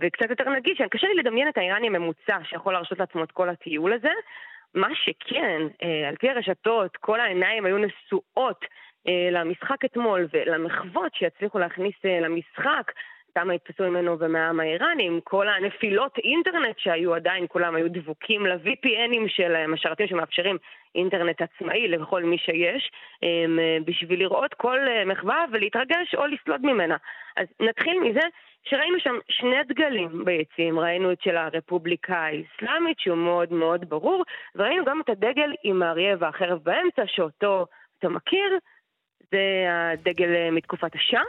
וקצת 0.00 0.30
יותר 0.30 0.50
נגיד 0.50 0.76
שקשה 0.76 1.06
לי 1.08 1.14
לדמיין 1.14 1.48
את 1.48 1.58
האיראני 1.58 1.86
הממוצע 1.86 2.38
שיכול 2.44 2.72
להרשות 2.72 2.98
לעצמו 2.98 3.24
את 3.24 3.32
כל 3.32 3.48
הטיול 3.48 3.92
הזה. 3.92 4.12
מה 4.74 4.88
שכן, 4.94 5.62
על 6.08 6.16
פי 6.16 6.30
הרשתות, 6.30 6.96
כל 6.96 7.20
העיניים 7.20 7.64
היו 7.64 7.78
נשואות 7.78 8.64
למשחק 9.30 9.84
אתמול 9.84 10.26
ולמחוות 10.32 11.14
שיצליחו 11.14 11.58
להכניס 11.58 11.94
למשחק. 12.04 12.92
כמה 13.34 13.54
יתפסו 13.54 13.82
ממנו 13.82 14.18
ומהעם 14.18 14.60
האיראני, 14.60 15.06
עם 15.06 15.20
כל 15.24 15.48
הנפילות 15.48 16.18
אינטרנט 16.18 16.78
שהיו 16.78 17.14
עדיין, 17.14 17.46
כולם 17.48 17.74
היו 17.74 17.86
דבוקים 17.90 18.46
ל-VPNים 18.46 19.28
של 19.28 19.56
המשרתים 19.56 20.06
שמאפשרים 20.06 20.56
אינטרנט 20.94 21.42
עצמאי 21.42 21.88
לכל 21.88 22.22
מי 22.22 22.38
שיש, 22.38 22.90
בשביל 23.84 24.18
לראות 24.18 24.54
כל 24.54 24.78
מחווה 25.06 25.44
ולהתרגש 25.52 26.14
או 26.14 26.26
לסלוד 26.26 26.66
ממנה. 26.66 26.96
אז 27.36 27.46
נתחיל 27.60 28.00
מזה 28.00 28.20
שראינו 28.64 29.00
שם 29.00 29.18
שני 29.28 29.62
דגלים 29.68 30.24
ביציעים, 30.24 30.78
ראינו 30.78 31.12
את 31.12 31.22
של 31.22 31.36
הרפובליקה 31.36 32.16
האסלאמית 32.16 33.00
שהוא 33.00 33.16
מאוד 33.16 33.52
מאוד 33.52 33.88
ברור, 33.88 34.24
וראינו 34.54 34.84
גם 34.84 35.00
את 35.00 35.08
הדגל 35.08 35.52
עם 35.64 35.82
האריה 35.82 36.16
והחרב 36.18 36.58
באמצע, 36.62 37.02
שאותו 37.06 37.66
אתה 37.98 38.08
מכיר, 38.08 38.58
זה 39.30 39.66
הדגל 39.68 40.50
מתקופת 40.50 40.94
השאה. 40.94 41.22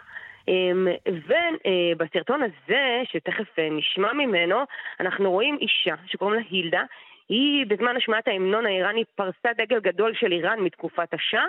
ובסרטון 1.07 2.41
הזה, 2.43 3.01
שתכף 3.03 3.59
נשמע 3.71 4.13
ממנו, 4.13 4.59
אנחנו 4.99 5.31
רואים 5.31 5.57
אישה 5.61 5.95
שקוראים 6.05 6.39
לה 6.39 6.45
הילדה. 6.49 6.83
היא 7.29 7.65
בזמן 7.65 7.97
השמעת 7.97 8.27
ההמנון 8.27 8.65
האיראני 8.65 9.03
פרסה 9.15 9.49
דגל 9.57 9.79
גדול 9.79 10.13
של 10.15 10.31
איראן 10.31 10.59
מתקופת 10.59 11.13
השאה, 11.13 11.45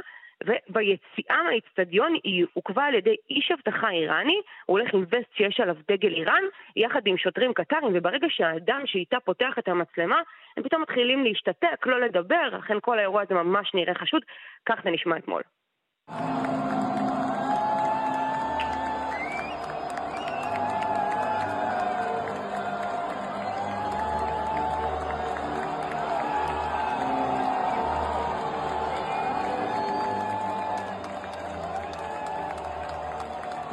וביציאה 0.47 1.43
מהאיצטדיון 1.45 2.15
היא 2.25 2.47
עוכבה 2.55 2.85
על 2.85 2.95
ידי 2.95 3.17
איש 3.31 3.53
אבטחה 3.53 3.91
איראני, 3.91 4.41
הוא 4.67 4.79
הולך 4.79 4.95
עם 4.95 5.05
וסט 5.11 5.35
שיש 5.37 5.61
עליו 5.61 5.77
דגל 5.89 6.13
איראן, 6.13 6.43
יחד 6.77 7.07
עם 7.07 7.19
שוטרים 7.19 7.55
קטרים, 7.55 7.91
וברגע 7.95 8.27
שהאדם 8.31 8.83
שאיתה 8.87 9.21
פותח 9.21 9.55
את 9.59 9.69
המצלמה, 9.69 10.21
הם 10.57 10.63
פתאום 10.63 10.83
מתחילים 10.83 11.25
להשתתק, 11.25 11.87
לא 11.87 12.01
לדבר, 12.01 12.59
אכן 12.59 12.81
כל 12.81 12.99
האירוע 12.99 13.23
הזה 13.23 13.35
ממש 13.35 13.75
נראה 13.75 13.95
חשוד, 13.95 14.23
כך 14.67 14.81
זה 14.85 14.91
נשמע 14.91 15.17
אתמול. 15.17 15.43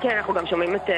כן, 0.09 0.17
אנחנו 0.17 0.33
גם 0.33 0.45
שומעים 0.45 0.75
את... 0.75 0.89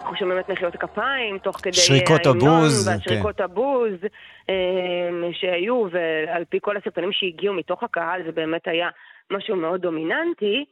אנחנו 0.00 0.16
שומעים 0.16 0.38
את 0.38 0.48
מחיאות 0.50 0.74
הכפיים, 0.74 1.38
תוך 1.38 1.56
כדי 1.56 1.72
שריקות 1.72 2.26
הבוז, 2.26 2.88
והשריקות 2.88 3.36
כן. 3.36 3.44
הבוז 3.44 3.92
שהיו, 5.32 5.86
ועל 5.90 6.44
פי 6.44 6.58
כל 6.62 6.76
הסרטונים 6.76 7.12
שהגיעו 7.12 7.54
מתוך 7.54 7.82
הקהל, 7.82 8.22
זה 8.26 8.32
באמת 8.32 8.68
היה 8.68 8.88
משהו 9.30 9.56
מאוד 9.56 9.80
דומיננטי. 9.80 10.64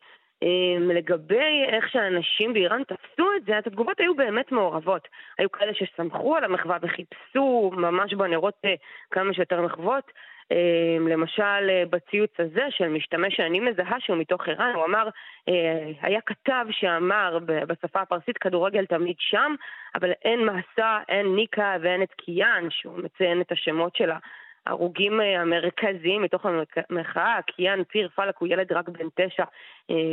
אמ, 0.43 0.91
לגבי 0.91 1.65
איך 1.69 1.89
שאנשים 1.89 2.53
באיראן 2.53 2.83
תפסו 2.85 3.29
את 3.37 3.45
זה, 3.47 3.57
אז 3.57 3.63
התגובות 3.67 4.01
היו 4.01 4.15
באמת 4.15 4.53
מעורבות. 4.53 5.09
היו 5.39 5.53
כאלה 5.53 5.73
שסמכו 5.75 6.37
על 6.37 6.45
המחווה 6.45 6.77
וחיפשו 6.83 7.71
ממש 7.77 8.15
בנרות 8.15 8.55
אה, 8.65 8.75
כמה 9.11 9.35
שיותר 9.35 9.63
מחוות. 9.63 10.05
אמ, 10.51 11.09
למשל, 11.09 11.71
אה, 11.71 11.83
בציוץ 11.91 12.31
הזה 12.39 12.67
של 12.71 12.89
משתמש 12.89 13.37
שאני 13.37 13.61
מזהה 13.61 14.01
שהוא 14.01 14.17
מתוך 14.17 14.49
איראן, 14.49 14.73
הוא 14.75 14.85
אמר, 14.85 15.09
אה, 15.49 15.91
היה 16.03 16.21
כתב 16.21 16.67
שאמר 16.71 17.39
בשפה 17.47 18.01
הפרסית, 18.01 18.39
כדורגל 18.39 18.87
תמיד 18.87 19.17
שם, 19.19 19.55
אבל 19.95 20.11
אין 20.25 20.41
מסע, 20.47 20.99
אין 21.09 21.27
ניקה 21.35 21.77
ואין 21.81 22.03
את 22.03 22.13
קיאן, 22.13 22.67
שהוא 22.71 22.99
מציין 22.99 23.41
את 23.41 23.53
השמות 23.53 23.97
שלה. 23.97 24.19
ההרוגים 24.67 25.21
אה, 25.21 25.41
המרכזיים 25.41 26.23
מתוך 26.23 26.47
המחאה, 26.91 27.39
קיאן 27.47 27.85
פיר 27.85 28.09
פלק 28.15 28.35
הוא 28.39 28.49
ילד 28.49 28.73
רק 28.73 28.89
בן 28.89 29.07
תשע 29.15 29.45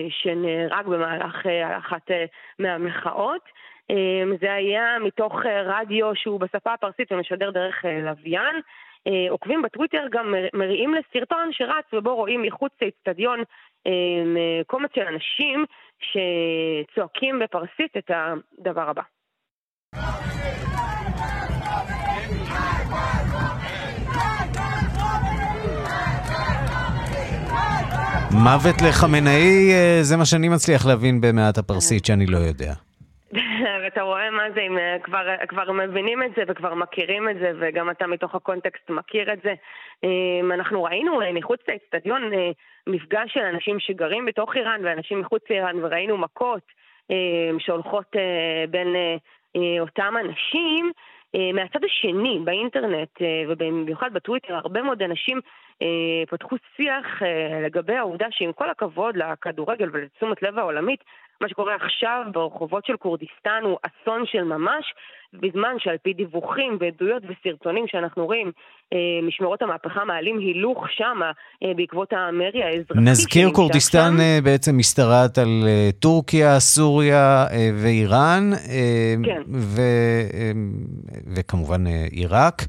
שנהרג 0.10 0.86
במהלך 0.86 1.46
אחת 1.78 2.12
מהמחאות. 2.60 3.42
זה 4.40 4.54
היה 4.54 4.98
מתוך 5.00 5.46
רדיו 5.46 6.16
שהוא 6.16 6.40
בשפה 6.40 6.74
הפרסית 6.74 7.12
ומשדר 7.12 7.52
דרך 7.52 7.86
לוויין. 8.04 8.56
עוקבים 9.29 9.62
בטוויטר 9.62 10.03
גם 10.12 10.34
מריעים 10.53 10.93
לסרטון 10.93 11.50
שרץ 11.51 11.86
ובו 11.93 12.15
רואים 12.15 12.41
מחוץ 12.41 12.72
לאצטדיון 12.81 13.43
קומץ 14.67 14.89
של 14.96 15.01
אנשים 15.01 15.65
שצועקים 16.00 17.39
בפרסית 17.39 17.98
את 17.98 18.12
הדבר 18.12 18.89
הבא. 18.89 19.01
מוות 28.34 28.81
לחמינאי, 28.81 29.72
אה, 29.74 30.00
זה 30.01 30.17
מה 30.17 30.25
שאני 30.25 30.50
מצליח 30.50 30.86
להבין 30.86 31.22
במעט 31.22 31.58
הפרסית 31.58 32.05
שאני 32.05 32.25
לא 32.25 32.38
יודע. 32.38 32.74
ואתה 33.84 34.02
רואה 34.02 34.32
מה 34.32 34.52
זה, 34.56 34.62
אם 34.62 34.78
אה, 34.78 34.98
כבר, 35.04 35.28
כבר 35.48 35.72
מבינים 35.72 36.24
את 36.24 36.32
זה 36.36 36.44
וכבר 36.48 36.74
מכירים 36.74 37.30
את 37.30 37.36
זה, 37.40 37.52
וגם 37.60 37.90
אתה 37.90 38.08
מתוך 38.08 38.36
הקונטקסט 38.36 38.90
מכיר 38.90 39.34
את 39.34 39.42
זה. 39.44 39.54
אה, 40.04 40.56
אנחנו 40.56 40.84
ראינו 40.84 41.20
מחוץ 41.34 41.60
לאצטדיון 41.68 42.32
מפגש 42.88 43.34
של 43.34 43.40
אנשים 43.40 43.80
שגרים 43.80 44.26
בתוך 44.26 44.56
איראן 44.56 44.82
ואנשים 44.84 45.20
מחוץ 45.20 45.44
לאיראן, 45.50 45.84
וראינו 45.84 46.18
מכות 46.18 46.62
שהולכות 47.60 48.16
בין 48.70 48.96
אותם 49.80 50.14
אנשים. 50.20 50.92
מהצד 51.54 51.80
השני, 51.84 52.40
באינטרנט 52.44 53.22
ובמיוחד 53.48 54.14
בטוויטר, 54.14 54.56
הרבה 54.56 54.82
מאוד 54.82 55.02
אנשים 55.02 55.40
אה, 55.82 56.26
פתחו 56.30 56.56
שיח 56.76 57.24
אה, 57.24 57.62
לגבי 57.66 57.96
העובדה 57.96 58.26
שעם 58.32 58.54
כל 58.54 58.70
הכבוד 58.70 59.18
לכדורגל 59.18 59.90
ולתשומת 59.94 60.42
לב 60.42 60.60
העולמית, 60.60 61.04
מה 61.41 61.50
שקורה 61.50 61.75
עכשיו 61.75 62.24
ברחובות 62.31 62.86
של 62.86 62.98
כורדיסטן 62.98 63.62
הוא 63.63 63.77
אסון 63.83 64.25
של 64.25 64.43
ממש, 64.43 64.93
בזמן 65.34 65.76
שעל 65.80 65.98
פי 66.04 66.13
דיווחים 66.13 66.78
ועדויות 66.80 67.24
וסרטונים 67.24 67.86
שאנחנו 67.88 68.26
רואים, 68.26 68.52
אה, 68.94 68.98
משמרות 69.28 69.62
המהפכה 69.62 70.06
מעלים 70.06 70.39
הילוך 70.39 70.86
שמה 70.89 71.32
בעקבות 71.76 72.13
המרי 72.13 72.63
האזרחי. 72.63 73.00
נזכיר, 73.00 73.52
כורדיסטן 73.52 74.13
שם. 74.17 74.44
בעצם 74.44 74.78
משתרעת 74.78 75.38
על 75.38 75.67
טורקיה, 76.00 76.60
סוריה 76.60 77.46
ואיראן, 77.84 78.52
כן. 79.26 79.41
ו, 79.48 79.82
וכמובן 81.36 81.84
עיראק. 82.12 82.62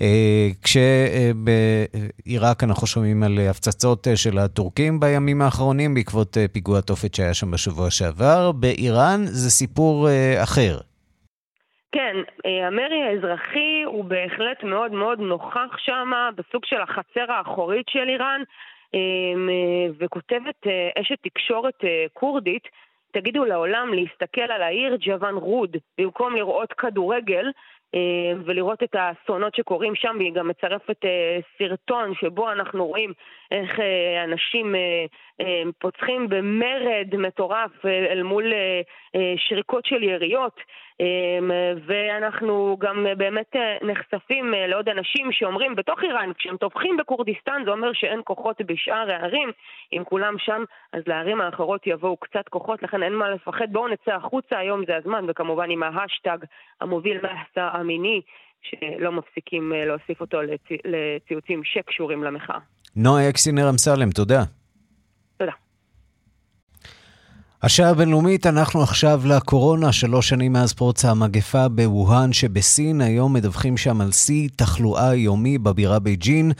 אה, 0.00 0.48
כשבעיראק 0.62 2.64
אנחנו 2.64 2.86
שומעים 2.86 3.22
על 3.22 3.38
הפצצות 3.50 4.08
אה, 4.08 4.16
של 4.16 4.38
הטורקים 4.38 5.00
בימים 5.00 5.42
האחרונים 5.42 5.94
בעקבות 5.94 6.38
אה, 6.38 6.48
פיגוע 6.52 6.80
תופת 6.80 7.14
שהיה 7.14 7.34
שם 7.34 7.50
בשבוע 7.50 7.90
שעבר. 7.90 8.52
באיראן 8.52 9.24
זה 9.26 9.50
סיפור 9.50 10.08
אחר. 10.42 10.78
כן, 11.92 12.16
המרי 12.44 13.02
האזרחי 13.02 13.82
הוא 13.84 14.04
בהחלט 14.04 14.64
מאוד 14.64 14.92
מאוד 14.92 15.20
נוכח 15.20 15.78
שם, 15.78 16.10
בסוג 16.36 16.64
של 16.64 16.80
החצר 16.80 17.32
האחורית 17.32 17.88
של 17.88 18.08
איראן, 18.08 18.42
וכותבת 19.98 20.66
אשת 21.00 21.18
תקשורת 21.22 21.84
כורדית, 22.12 22.68
תגידו 23.12 23.44
לעולם 23.44 23.94
להסתכל 23.94 24.40
על 24.40 24.62
העיר 24.62 24.96
ג'וואן 25.00 25.34
רוד 25.34 25.76
במקום 25.98 26.36
לראות 26.36 26.72
כדורגל, 26.72 27.50
אה, 27.94 28.32
ולראות 28.44 28.82
את 28.82 28.94
האסונות 28.94 29.54
שקורים 29.54 29.94
שם, 29.94 30.16
והיא 30.18 30.32
גם 30.32 30.48
מצרפת 30.48 31.04
אה, 31.04 31.38
סרטון 31.58 32.14
שבו 32.14 32.52
אנחנו 32.52 32.86
רואים 32.86 33.12
איך 33.50 33.80
אה, 33.80 34.24
אנשים 34.24 34.74
פוצחים 35.78 36.28
במרד 36.28 37.16
מטורף 37.18 37.86
אל 37.86 38.22
מול 38.22 38.52
שריקות 39.36 39.86
של 39.86 40.02
יריות. 40.02 40.60
ואנחנו 41.86 42.76
גם 42.80 43.06
באמת 43.16 43.56
נחשפים 43.82 44.54
לעוד 44.68 44.88
אנשים 44.88 45.32
שאומרים 45.32 45.74
בתוך 45.74 46.02
איראן, 46.02 46.32
כשהם 46.38 46.56
טובחים 46.56 46.96
בכורדיסטן 46.96 47.62
זה 47.64 47.70
אומר 47.70 47.92
שאין 47.92 48.20
כוחות 48.24 48.60
בשאר 48.66 49.10
הערים, 49.10 49.52
אם 49.92 50.02
כולם 50.04 50.38
שם 50.38 50.64
אז 50.92 51.02
לערים 51.06 51.40
האחרות 51.40 51.86
יבואו 51.86 52.16
קצת 52.16 52.48
כוחות, 52.48 52.82
לכן 52.82 53.02
אין 53.02 53.14
מה 53.14 53.30
לפחד, 53.30 53.72
בואו 53.72 53.88
נצא 53.88 54.14
החוצה, 54.14 54.58
היום 54.58 54.84
זה 54.86 54.96
הזמן, 54.96 55.24
וכמובן 55.28 55.70
עם 55.70 55.82
ההשטג 55.82 56.38
המוביל 56.80 57.18
מהסה 57.22 57.68
אמיני, 57.72 58.20
שלא 58.62 59.12
מפסיקים 59.12 59.72
אה, 59.72 59.84
להוסיף 59.84 60.20
אותו 60.20 60.38
לציוצים 60.84 61.64
שקשורים 61.64 62.24
למחאה. 62.24 62.58
נועה 63.00 63.28
אקסינר 63.28 63.70
אמסלם, 63.70 64.10
תודה. 64.10 64.44
תודה. 65.36 65.52
השעה 67.62 67.90
הבינלאומית, 67.90 68.46
אנחנו 68.46 68.82
עכשיו 68.82 69.22
לקורונה, 69.24 69.92
שלוש 69.92 70.28
שנים 70.28 70.52
מאז 70.52 70.72
פרוץ 70.72 71.04
המגפה 71.04 71.68
בווהאן 71.68 72.32
שבסין, 72.32 73.00
היום 73.00 73.32
מדווחים 73.32 73.76
שם 73.76 74.00
על 74.00 74.12
שיא 74.12 74.48
תחלואה 74.56 75.14
יומי 75.14 75.58
בבירה 75.58 75.98
בייג'ין. 75.98 76.52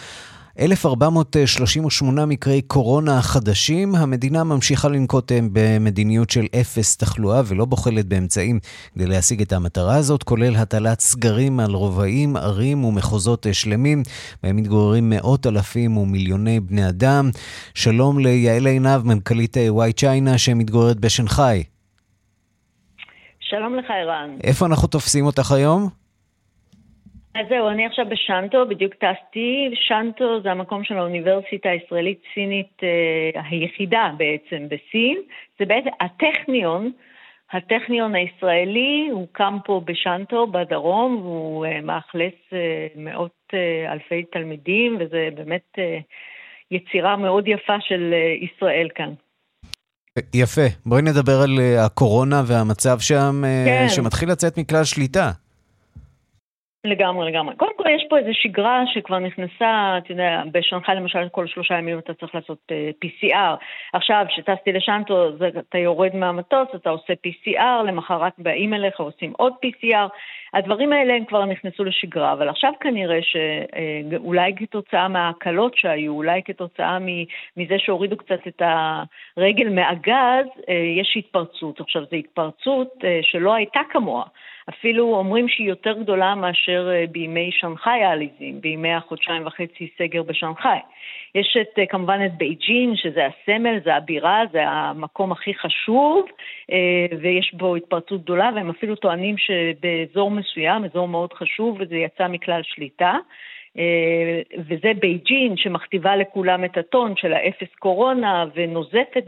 1,438 0.61 2.27
מקרי 2.27 2.63
קורונה 2.63 3.23
חדשים. 3.23 3.95
המדינה 3.95 4.45
ממשיכה 4.45 4.89
לנקוט 4.89 5.33
אה, 5.33 5.39
במדיניות 5.53 6.31
של 6.31 6.47
אפס 6.61 6.97
תחלואה 6.97 7.41
ולא 7.47 7.65
בוחלת 7.65 8.07
באמצעים 8.07 8.59
כדי 8.95 9.07
להשיג 9.07 9.43
את 9.43 9.53
המטרה 9.53 9.97
הזאת, 9.97 10.23
כולל 10.23 10.57
הטלת 10.57 11.01
סגרים 11.01 11.61
על 11.61 11.71
רובעים, 11.71 12.37
ערים 12.37 12.85
ומחוזות 12.85 13.47
אה, 13.47 13.55
שלמים, 13.55 14.03
בהם 14.43 14.57
מתגוררים 14.57 15.11
מאות 15.11 15.47
אלפים 15.47 15.97
ומיליוני 15.97 16.61
בני 16.61 16.89
אדם. 16.89 17.31
שלום 17.75 18.19
ליעל 18.19 18.67
עינב, 18.67 19.03
מנכ"לית 19.05 19.57
וואי 19.69 19.89
אה, 19.89 19.93
צ'יינה 19.93 20.39
שמתגוררת 20.39 21.01
בשנגחאי. 21.01 21.65
שלום 23.41 23.75
לך, 23.75 23.87
ערן. 23.91 24.31
איפה 24.45 24.67
אנחנו 24.67 24.89
תופסים 24.89 25.27
אותך 25.27 25.53
היום? 25.53 26.08
אז 27.35 27.47
זהו, 27.49 27.69
אני 27.69 27.87
עכשיו 27.87 28.05
בשנטו, 28.09 28.67
בדיוק 28.69 28.95
טסתי. 28.95 29.71
שנטו 29.75 30.41
זה 30.43 30.51
המקום 30.51 30.85
של 30.85 30.99
האוניברסיטה 30.99 31.69
הישראלית-סינית 31.69 32.81
אה, 32.83 33.41
היחידה 33.51 34.11
בעצם 34.17 34.65
בסין. 34.67 35.17
זה 35.59 35.65
בעצם 35.65 35.91
הטכניון, 36.01 36.91
הטכניון 37.53 38.15
הישראלי 38.15 39.09
הוקם 39.13 39.59
פה 39.65 39.81
בשנטו 39.85 40.47
בדרום, 40.47 41.17
והוא 41.17 41.67
אה, 41.67 41.81
מאכלס 41.81 42.35
אה, 42.53 42.87
מאות 42.97 43.39
אה, 43.55 43.93
אלפי 43.93 44.25
תלמידים, 44.33 44.97
וזה 45.01 45.29
באמת 45.35 45.67
אה, 45.79 45.99
יצירה 46.71 47.17
מאוד 47.17 47.49
יפה 47.49 47.77
של 47.81 48.11
אה, 48.13 48.35
ישראל 48.47 48.89
כאן. 48.95 49.13
יפה. 50.35 50.67
בואי 50.87 51.03
נדבר 51.03 51.41
על 51.45 51.59
אה, 51.61 51.85
הקורונה 51.85 52.43
והמצב 52.47 52.99
שם, 53.01 53.43
אה, 53.45 53.65
כן. 53.67 53.87
שמתחיל 53.89 54.31
לצאת 54.31 54.59
מכלל 54.59 54.85
שליטה. 54.85 55.31
לגמרי, 56.89 57.31
לגמרי. 57.31 57.57
קודם 57.57 57.73
כל 57.77 57.89
יש 57.89 58.07
פה 58.11 58.19
איזו 58.19 58.31
שגרה 58.33 58.83
שכבר 58.87 59.19
נכנסה, 59.19 59.95
אתה 59.99 60.13
יודע, 60.13 60.43
בשנגחאי 60.53 60.95
למשל 60.95 61.29
כל 61.29 61.47
שלושה 61.47 61.75
ימים 61.75 61.99
אתה 61.99 62.15
צריך 62.15 62.35
לעשות 62.35 62.59
uh, 62.69 62.73
אה, 62.73 62.91
PCR. 63.05 63.65
עכשיו, 63.93 64.25
כשטסתי 64.29 64.73
לשנטו, 64.73 65.29
אתה 65.59 65.79
יורד 65.79 66.17
מהמטוס, 66.17 66.69
אתה 66.75 66.91
עושה 66.91 67.13
PCR, 67.27 67.83
למחרת 67.87 68.33
באים 68.39 68.75
אליך, 68.75 69.01
עושים 69.01 69.33
עוד 69.37 69.53
PCR. 69.67 70.09
הדברים 70.55 70.93
האלה 70.93 71.15
הם 71.15 71.25
כבר 71.25 71.45
נכנסו 71.45 71.85
לשגרה, 71.85 72.33
אבל 72.33 72.49
עכשיו 72.49 72.73
כנראה 72.81 73.19
שאולי 73.23 74.53
uh, 74.53 74.59
כתוצאה 74.59 75.09
מההקלות 75.09 75.77
שהיו, 75.77 76.13
אולי 76.13 76.43
כתוצאה 76.45 76.99
מזה 77.57 77.75
שהורידו 77.79 78.17
קצת 78.17 78.47
את 78.49 78.63
הרגל 79.37 79.69
מהגז, 79.69 80.47
uh, 80.57 80.73
יש 81.01 81.15
התפרצות. 81.17 81.81
עכשיו, 81.81 82.03
זו 82.11 82.17
התפרצות 82.17 82.89
שלא 83.23 83.55
הייתה 83.55 83.81
כמוה. 83.91 84.25
אפילו 84.69 85.15
אומרים 85.15 85.49
שהיא 85.49 85.69
יותר 85.69 85.93
גדולה 85.93 86.35
מאשר 86.35 86.89
מאשר 86.89 86.89
בימי 87.11 87.51
שנגחאי 87.53 88.05
העליזים, 88.05 88.61
בימי 88.61 88.93
החודשיים 88.93 89.47
וחצי 89.47 89.89
סגר 89.99 90.23
בשנגחאי. 90.23 90.79
יש 91.35 91.57
את, 91.61 91.79
כמובן 91.89 92.21
את 92.27 92.33
בייג'ין, 92.39 92.97
שזה 92.97 93.27
הסמל, 93.27 93.81
זה 93.85 93.95
הבירה, 93.95 94.43
זה 94.53 94.69
המקום 94.69 95.33
הכי 95.33 95.55
חשוב, 95.55 96.27
ויש 97.21 97.55
בו 97.55 97.77
התפרצות 97.77 98.23
גדולה, 98.23 98.51
והם 98.55 98.71
אפילו 98.71 98.97
טוענים 98.97 99.37
שבאזור 99.39 100.31
מסוים, 100.31 100.85
אזור 100.85 101.09
מאוד 101.09 101.33
חשוב, 101.33 101.77
וזה 101.81 101.97
יצא 101.97 102.29
מכלל 102.29 102.61
שליטה. 102.65 103.17
אה, 103.79 104.41
וזה 104.59 104.93
בייג'ין 105.01 105.57
שמכתיבה 105.57 106.17
לכולם 106.17 106.65
את 106.65 106.77
הטון 106.77 107.15
של 107.17 107.33
האפס 107.33 107.75
קורונה 107.79 108.45
ונוזפת 108.55 109.25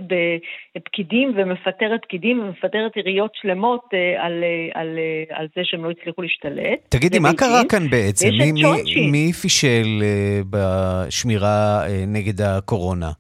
בפקידים 0.76 1.32
ומפטרת 1.36 2.02
פקידים 2.02 2.40
ומפטרת 2.40 2.96
עיריות 2.96 3.30
שלמות 3.34 3.84
אה, 3.94 4.24
על, 4.24 4.44
אה, 4.44 4.80
על, 4.80 4.98
על 5.30 5.46
זה 5.56 5.60
שהם 5.64 5.84
לא 5.84 5.90
הצליחו 5.90 6.22
להשתלט. 6.22 6.78
תגידי, 6.88 7.18
מה 7.18 7.34
קרה 7.38 7.62
כאן 7.68 7.88
בעצם? 7.90 8.28
מי, 8.28 8.52
מי, 8.52 9.10
מי 9.10 9.32
פישל 9.32 10.02
בשמירה 10.50 11.82
נגד 12.06 12.40
הקורונה? 12.40 13.10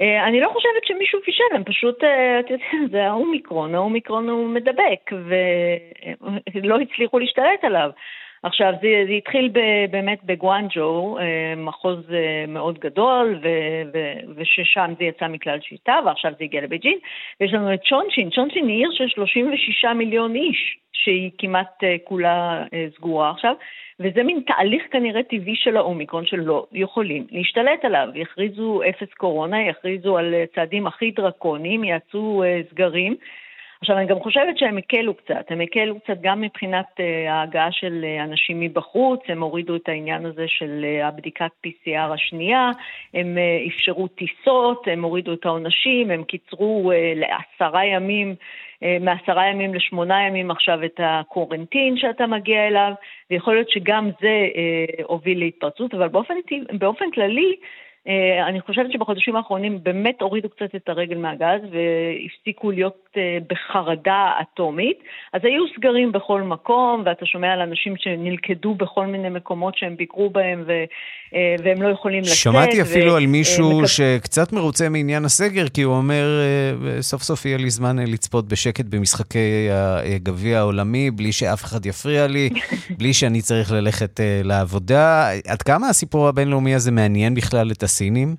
אני 0.00 0.40
לא 0.40 0.48
חושבת 0.48 0.84
שמישהו 0.84 1.20
פישל, 1.24 1.44
הם 1.54 1.64
פשוט, 1.64 1.96
אתה 1.98 2.52
יודע, 2.54 2.64
זה 2.92 3.06
האומיקרון, 3.06 3.74
האומיקרון 3.74 4.28
הוא 4.28 4.48
מדבק 4.48 5.10
ולא 6.54 6.78
הצליחו 6.80 7.18
להשתלט 7.18 7.64
עליו. 7.64 7.90
עכשיו, 8.42 8.72
זה, 8.82 9.04
זה 9.06 9.12
התחיל 9.12 9.48
ב, 9.52 9.60
באמת 9.90 10.24
בגואנג'ו, 10.24 11.18
אה, 11.18 11.54
מחוז 11.56 12.10
אה, 12.10 12.44
מאוד 12.48 12.78
גדול, 12.78 13.40
ו, 13.42 13.48
ו, 13.92 13.98
וששם 14.36 14.92
זה 14.98 15.04
יצא 15.04 15.28
מכלל 15.28 15.58
שיטה, 15.60 15.98
ועכשיו 16.06 16.32
זה 16.38 16.44
הגיע 16.44 16.62
לבייג'ין. 16.62 16.98
ויש 17.40 17.52
לנו 17.52 17.74
את 17.74 17.80
צ'ונצ'ין, 17.88 18.30
צ'ונצ'ין 18.30 18.68
היא 18.68 18.76
עיר 18.76 18.90
של 18.92 19.08
36 19.08 19.84
מיליון 19.84 20.34
איש, 20.34 20.78
שהיא 20.92 21.30
כמעט 21.38 21.84
אה, 21.84 21.96
כולה 22.04 22.64
סגורה 22.96 23.30
עכשיו, 23.30 23.54
וזה 24.00 24.22
מין 24.22 24.40
תהליך 24.46 24.82
כנראה 24.90 25.22
טבעי 25.22 25.56
של 25.56 25.76
האומיקרון 25.76 26.26
שלא 26.26 26.66
יכולים 26.72 27.26
להשתלט 27.30 27.84
עליו. 27.84 28.08
יכריזו 28.14 28.80
אפס 28.88 29.14
קורונה, 29.14 29.68
יכריזו 29.68 30.18
על 30.18 30.34
צעדים 30.54 30.86
הכי 30.86 31.10
דרקוניים, 31.10 31.84
יעשו 31.84 32.42
סגרים. 32.70 33.16
עכשיו, 33.80 33.98
אני 33.98 34.06
גם 34.06 34.20
חושבת 34.20 34.58
שהם 34.58 34.78
הקלו 34.78 35.14
קצת, 35.14 35.44
הם 35.50 35.60
הקלו 35.60 36.00
קצת 36.00 36.16
גם 36.20 36.40
מבחינת 36.40 36.86
uh, 36.96 37.30
ההגעה 37.30 37.72
של 37.72 38.04
uh, 38.04 38.24
אנשים 38.24 38.60
מבחוץ, 38.60 39.20
הם 39.28 39.42
הורידו 39.42 39.76
את 39.76 39.88
העניין 39.88 40.26
הזה 40.26 40.44
של 40.48 40.84
uh, 40.84 41.04
הבדיקת 41.04 41.50
PCR 41.66 42.12
השנייה, 42.14 42.70
הם 43.14 43.38
אפשרו 43.66 44.08
טיסות, 44.08 44.88
הם 44.92 45.04
הורידו 45.04 45.32
את 45.32 45.46
העונשים, 45.46 46.10
הם 46.10 46.24
קיצרו 46.24 46.92
לעשרה 47.16 47.84
ימים, 47.86 48.34
מעשרה 49.00 49.46
ימים 49.46 49.74
לשמונה 49.74 50.26
ימים 50.26 50.50
עכשיו 50.50 50.84
את 50.84 51.00
הקורנטין 51.02 51.96
שאתה 51.96 52.26
מגיע 52.26 52.66
אליו, 52.66 52.92
ויכול 53.30 53.54
להיות 53.54 53.70
שגם 53.70 54.10
זה 54.20 54.46
uh, 54.52 55.02
הוביל 55.02 55.38
להתפרצות, 55.38 55.94
אבל 55.94 56.08
באופן, 56.08 56.34
באופן 56.78 57.10
כללי, 57.10 57.56
אה, 57.60 57.85
אני 58.48 58.60
חושבת 58.60 58.92
שבחודשים 58.92 59.36
האחרונים 59.36 59.78
באמת 59.82 60.22
הורידו 60.22 60.48
קצת 60.48 60.74
את 60.76 60.88
הרגל 60.88 61.18
מהגז 61.18 61.60
והפסיקו 61.62 62.70
להיות 62.70 63.08
אה, 63.16 63.38
בחרדה 63.48 64.32
אטומית. 64.40 64.98
אז 65.32 65.40
היו 65.44 65.64
סגרים 65.76 66.12
בכל 66.12 66.42
מקום, 66.42 67.02
ואתה 67.06 67.26
שומע 67.26 67.52
על 67.52 67.60
אנשים 67.60 67.94
שנלכדו 67.96 68.74
בכל 68.74 69.06
מיני 69.06 69.28
מקומות 69.28 69.76
שהם 69.76 69.96
ביקרו 69.96 70.30
בהם 70.30 70.64
ו, 70.66 70.72
אה, 71.34 71.54
והם 71.64 71.82
לא 71.82 71.88
יכולים 71.88 72.20
לצאת. 72.20 72.34
שמעתי 72.34 72.82
אפילו 72.82 73.12
ו... 73.12 73.16
על 73.16 73.26
מישהו 73.26 73.78
מקב... 73.78 73.86
שקצת 73.86 74.52
מרוצה 74.52 74.88
מעניין 74.88 75.24
הסגר, 75.24 75.68
כי 75.68 75.82
הוא 75.82 75.94
אומר, 75.94 76.26
סוף 77.00 77.22
סוף 77.22 77.44
יהיה 77.44 77.58
לי 77.58 77.70
זמן 77.70 77.98
לצפות 77.98 78.48
בשקט 78.48 78.84
במשחקי 78.84 79.68
הגביע 80.16 80.58
העולמי, 80.58 81.10
בלי 81.10 81.32
שאף 81.32 81.64
אחד 81.64 81.86
יפריע 81.86 82.26
לי, 82.26 82.50
בלי 82.98 83.12
שאני 83.12 83.42
צריך 83.42 83.72
ללכת 83.72 84.20
לעבודה. 84.44 85.28
עד 85.48 85.62
כמה 85.62 85.88
הסיפור 85.88 86.28
הבינלאומי 86.28 86.74
הזה 86.74 86.92
מעניין 86.92 87.34
בכלל 87.34 87.70
את 87.70 87.82
הס... 87.82 87.95
הסינים? 87.95 88.35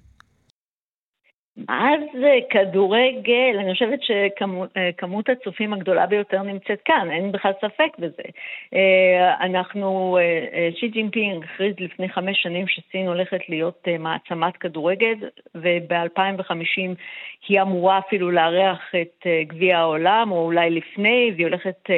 מה 1.57 1.91
זה 2.13 2.35
כדורגל? 2.49 3.57
אני 3.59 3.73
חושבת 3.73 3.99
שכמות 4.01 5.29
הצופים 5.29 5.73
הגדולה 5.73 6.05
ביותר 6.05 6.43
נמצאת 6.43 6.81
כאן, 6.85 7.07
אין 7.11 7.31
בכלל 7.31 7.51
ספק 7.61 7.97
בזה. 7.99 8.23
אה, 8.73 9.45
אנחנו, 9.45 10.17
אה, 10.19 10.45
אה, 10.53 10.69
שי 10.75 10.87
ג'ינפינג 10.87 11.43
הכריז 11.43 11.75
לפני 11.79 12.09
חמש 12.09 12.41
שנים 12.41 12.67
שסין 12.67 13.07
הולכת 13.07 13.49
להיות 13.49 13.87
מעצמת 13.99 14.57
כדורגל, 14.57 15.15
וב-2050 15.55 16.95
היא 17.47 17.61
אמורה 17.61 17.99
אפילו 17.99 18.31
לארח 18.31 18.81
את 19.01 19.27
גביע 19.47 19.77
העולם, 19.77 20.31
או 20.31 20.45
אולי 20.45 20.69
לפני, 20.69 21.31
והיא 21.35 21.45
הולכת, 21.45 21.89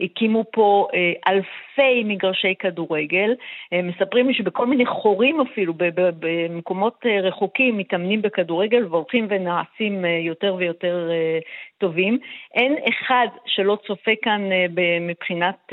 הקימו 0.00 0.44
פה 0.52 0.88
אלפי 1.28 2.04
מגרשי 2.04 2.54
כדורגל. 2.58 3.34
מספרים 3.82 4.28
לי 4.28 4.34
שבכל 4.34 4.66
מיני 4.66 4.86
חורים 4.86 5.40
אפילו, 5.40 5.74
במקומות 6.20 7.06
רחוקים, 7.22 7.78
מתאמנים 7.78 8.22
בכדורגל, 8.22 8.84
הולכים 9.12 9.26
ונעשים 9.30 10.04
אה, 10.04 10.20
יותר 10.26 10.54
ויותר 10.58 11.08
אה, 11.10 11.38
טובים. 11.78 12.18
אין 12.54 12.74
אחד 12.88 13.26
שלא 13.46 13.78
צופה 13.86 14.10
כאן 14.22 14.40
אה, 14.52 14.66
מבחינת 15.00 15.72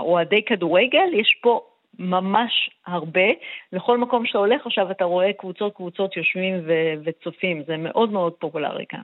אוהדי 0.00 0.44
כדורגל, 0.46 1.14
יש 1.20 1.36
פה 1.42 1.60
ממש 1.98 2.70
הרבה. 2.86 3.28
לכל 3.72 3.98
מקום 3.98 4.26
שאתה 4.26 4.38
הולך 4.38 4.66
עכשיו 4.66 4.90
אתה 4.90 5.04
רואה 5.04 5.32
קבוצות 5.32 5.76
קבוצות 5.76 6.16
יושבים 6.16 6.54
ו- 6.66 6.94
וצופים, 7.04 7.62
זה 7.66 7.76
מאוד 7.76 8.12
מאוד 8.12 8.32
פופולרי 8.32 8.84
כאן. 8.88 9.02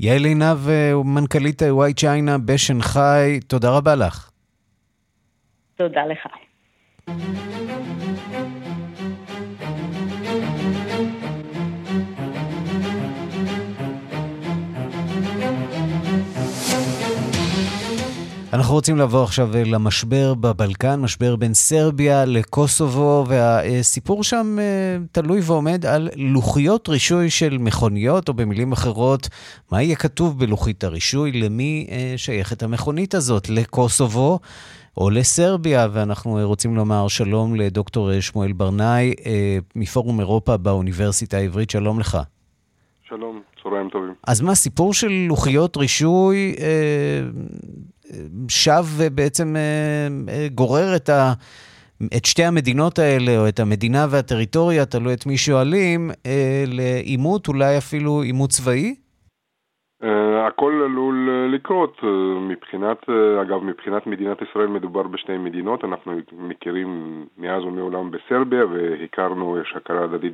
יעל 0.00 0.24
עינב, 0.24 0.58
מנכ"לית 1.04 1.62
וואי 1.62 1.94
צ'יינה 1.94 2.36
בשנגחאי, 2.38 3.40
תודה 3.48 3.68
רבה 3.76 3.94
לך. 3.94 4.30
תודה 5.76 6.06
לך. 6.06 6.26
אנחנו 18.52 18.74
רוצים 18.74 18.96
לעבור 18.96 19.22
עכשיו 19.22 19.48
למשבר 19.66 20.34
בבלקן, 20.34 21.00
משבר 21.00 21.36
בין 21.36 21.54
סרביה 21.54 22.24
לקוסובו, 22.24 23.24
והסיפור 23.28 24.24
שם 24.24 24.56
אה, 24.60 24.64
תלוי 25.12 25.40
ועומד 25.42 25.86
על 25.86 26.08
לוחיות 26.16 26.88
רישוי 26.88 27.30
של 27.30 27.58
מכוניות, 27.58 28.28
או 28.28 28.34
במילים 28.34 28.72
אחרות, 28.72 29.28
מה 29.72 29.82
יהיה 29.82 29.96
כתוב 29.96 30.38
בלוחית 30.38 30.84
הרישוי, 30.84 31.32
למי 31.32 31.86
אה, 31.90 32.14
שייכת 32.16 32.62
המכונית 32.62 33.14
הזאת, 33.14 33.48
לקוסובו 33.48 34.38
או 34.96 35.10
לסרביה, 35.10 35.88
ואנחנו 35.92 36.38
רוצים 36.42 36.76
לומר 36.76 37.08
שלום 37.08 37.54
לדוקטור 37.54 38.20
שמואל 38.20 38.52
ברנאי 38.52 39.14
מפורום 39.76 40.20
אירופה 40.20 40.56
באוניברסיטה 40.56 41.36
העברית, 41.36 41.70
שלום 41.70 42.00
לך. 42.00 42.18
שלום, 43.08 43.40
צהריים 43.62 43.88
טובים. 43.88 44.14
אז 44.26 44.40
מה, 44.40 44.54
סיפור 44.54 44.94
של 44.94 45.26
לוחיות 45.28 45.76
רישוי 45.76 46.54
אה, 46.60 47.20
שב 48.48 48.82
ובעצם 48.98 49.56
אה, 49.56 50.08
אה, 50.28 50.46
גורר 50.54 50.96
את, 50.96 51.08
ה, 51.08 51.32
את 52.16 52.24
שתי 52.24 52.44
המדינות 52.44 52.98
האלה, 52.98 53.38
או 53.38 53.48
את 53.48 53.60
המדינה 53.60 54.06
והטריטוריה, 54.10 54.86
תלוי 54.86 55.14
את 55.14 55.26
מי 55.26 55.36
שואלים, 55.36 56.10
אה, 56.26 56.64
לעימות, 56.66 57.48
אולי 57.48 57.78
אפילו 57.78 58.22
עימות 58.22 58.50
צבאי? 58.50 58.94
הכל 60.48 60.72
עלול 60.84 61.30
לקרות. 61.54 62.00
מבחינת, 62.40 63.10
אגב, 63.42 63.64
מבחינת 63.64 64.06
מדינת 64.06 64.42
ישראל 64.42 64.66
מדובר 64.66 65.02
בשתי 65.02 65.38
מדינות, 65.38 65.84
אנחנו 65.84 66.12
מכירים 66.32 67.24
מאז 67.38 67.62
ומעולם 67.64 68.10
בסרביה 68.10 68.64
והכרנו, 68.66 69.58
יש 69.58 69.74
הכרה 69.76 70.04
הדדית 70.04 70.32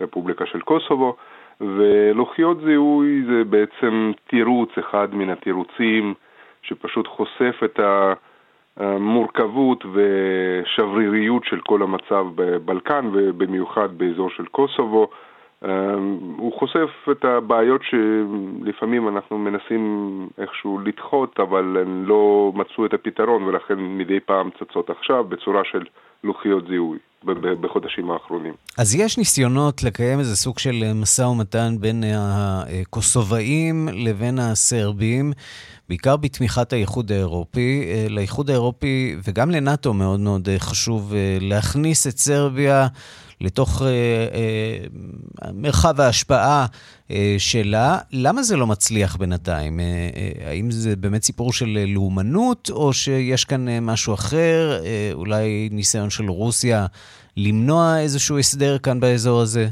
ברפובליקה 0.00 0.46
של 0.46 0.60
קוסובו, 0.60 1.16
ולוחיות 1.60 2.58
זיהוי 2.64 3.22
זה 3.26 3.44
בעצם 3.44 4.12
תירוץ, 4.28 4.70
אחד 4.78 5.14
מן 5.14 5.30
התירוצים 5.30 6.14
שפשוט 6.62 7.06
חושף 7.06 7.60
את 7.64 7.80
המורכבות 8.76 9.84
ושבריריות 9.92 11.44
של 11.44 11.60
כל 11.60 11.82
המצב 11.82 12.26
בבלקן 12.34 13.10
ובמיוחד 13.12 13.88
באזור 13.98 14.30
של 14.30 14.46
קוסובו. 14.46 15.08
אמ, 15.64 15.68
הוא 16.36 16.52
חושף 16.58 16.90
את 17.10 17.24
הבעיות 17.24 17.80
שלפעמים 17.82 19.08
אנחנו 19.08 19.38
מנסים 19.38 20.28
איכשהו 20.38 20.78
לדחות, 20.78 21.40
אבל 21.40 21.76
הן 21.80 22.04
לא 22.06 22.52
מצאו 22.54 22.86
את 22.86 22.94
הפתרון 22.94 23.42
ולכן 23.42 23.74
מדי 23.78 24.20
פעם 24.20 24.50
צצות 24.58 24.90
עכשיו 24.90 25.24
בצורה 25.24 25.62
של 25.64 25.84
לוחיות 26.24 26.66
זיהוי. 26.66 26.98
בחודשים 27.60 28.10
האחרונים. 28.10 28.54
אז 28.78 28.94
יש 28.94 29.18
ניסיונות 29.18 29.82
לקיים 29.82 30.18
איזה 30.18 30.36
סוג 30.36 30.58
של 30.58 30.92
משא 30.94 31.22
ומתן 31.22 31.74
בין 31.80 32.04
הקוסובאים 32.04 33.88
לבין 33.92 34.38
הסרבים. 34.38 35.32
בעיקר 35.88 36.16
בתמיכת 36.16 36.72
האיחוד 36.72 37.12
האירופי. 37.12 37.84
אה, 37.86 38.06
לאיחוד 38.08 38.50
האירופי 38.50 39.16
וגם 39.24 39.50
לנאט"ו 39.50 39.94
מאוד 39.94 40.20
מאוד 40.20 40.48
אה, 40.48 40.58
חשוב 40.58 41.14
אה, 41.14 41.38
להכניס 41.40 42.06
את 42.06 42.18
סרביה 42.18 42.86
לתוך 43.40 43.82
מרחב 45.54 46.00
ההשפעה 46.00 46.66
שלה. 47.38 47.98
למה 48.12 48.42
זה 48.42 48.56
לא 48.56 48.66
מצליח 48.66 49.16
בינתיים? 49.16 49.80
האם 50.46 50.70
זה 50.70 50.96
באמת 50.96 51.22
סיפור 51.22 51.52
של 51.52 51.84
לאומנות, 51.86 52.70
או 52.72 52.92
שיש 52.92 53.44
כאן 53.44 53.78
משהו 53.80 54.14
אחר, 54.14 54.80
אולי 55.12 55.68
ניסיון 55.72 56.10
של 56.10 56.30
רוסיה 56.30 56.86
למנוע 57.36 57.98
איזשהו 57.98 58.38
הסדר 58.38 58.78
כאן 58.78 59.00
באזור 59.00 59.40
הזה? 59.40 59.68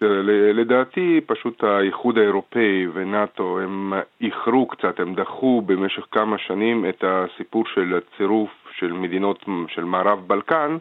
תראה, 0.00 0.22
לדעתי 0.52 1.20
פשוט 1.26 1.64
האיחוד 1.64 2.18
האירופאי 2.18 2.86
ונאט"ו 2.92 3.60
הם 3.60 3.92
איחרו 4.20 4.66
קצת, 4.66 5.00
הם 5.00 5.14
דחו 5.14 5.62
במשך 5.66 6.06
כמה 6.10 6.38
שנים 6.38 6.84
את 6.88 7.04
הסיפור 7.06 7.66
של 7.66 7.98
הצירוף 7.98 8.50
של 8.72 8.92
מדינות 8.92 9.44
של 9.68 9.84
מערב 9.84 10.18
בלקן 10.26 10.76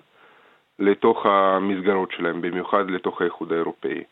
לתוך 0.80 1.26
המסגרות 1.26 2.12
שלהם, 2.12 2.42
במיוחד 2.42 2.90
לתוך 2.90 3.22
האיחוד 3.22 3.54
האירופאי. 3.54 4.04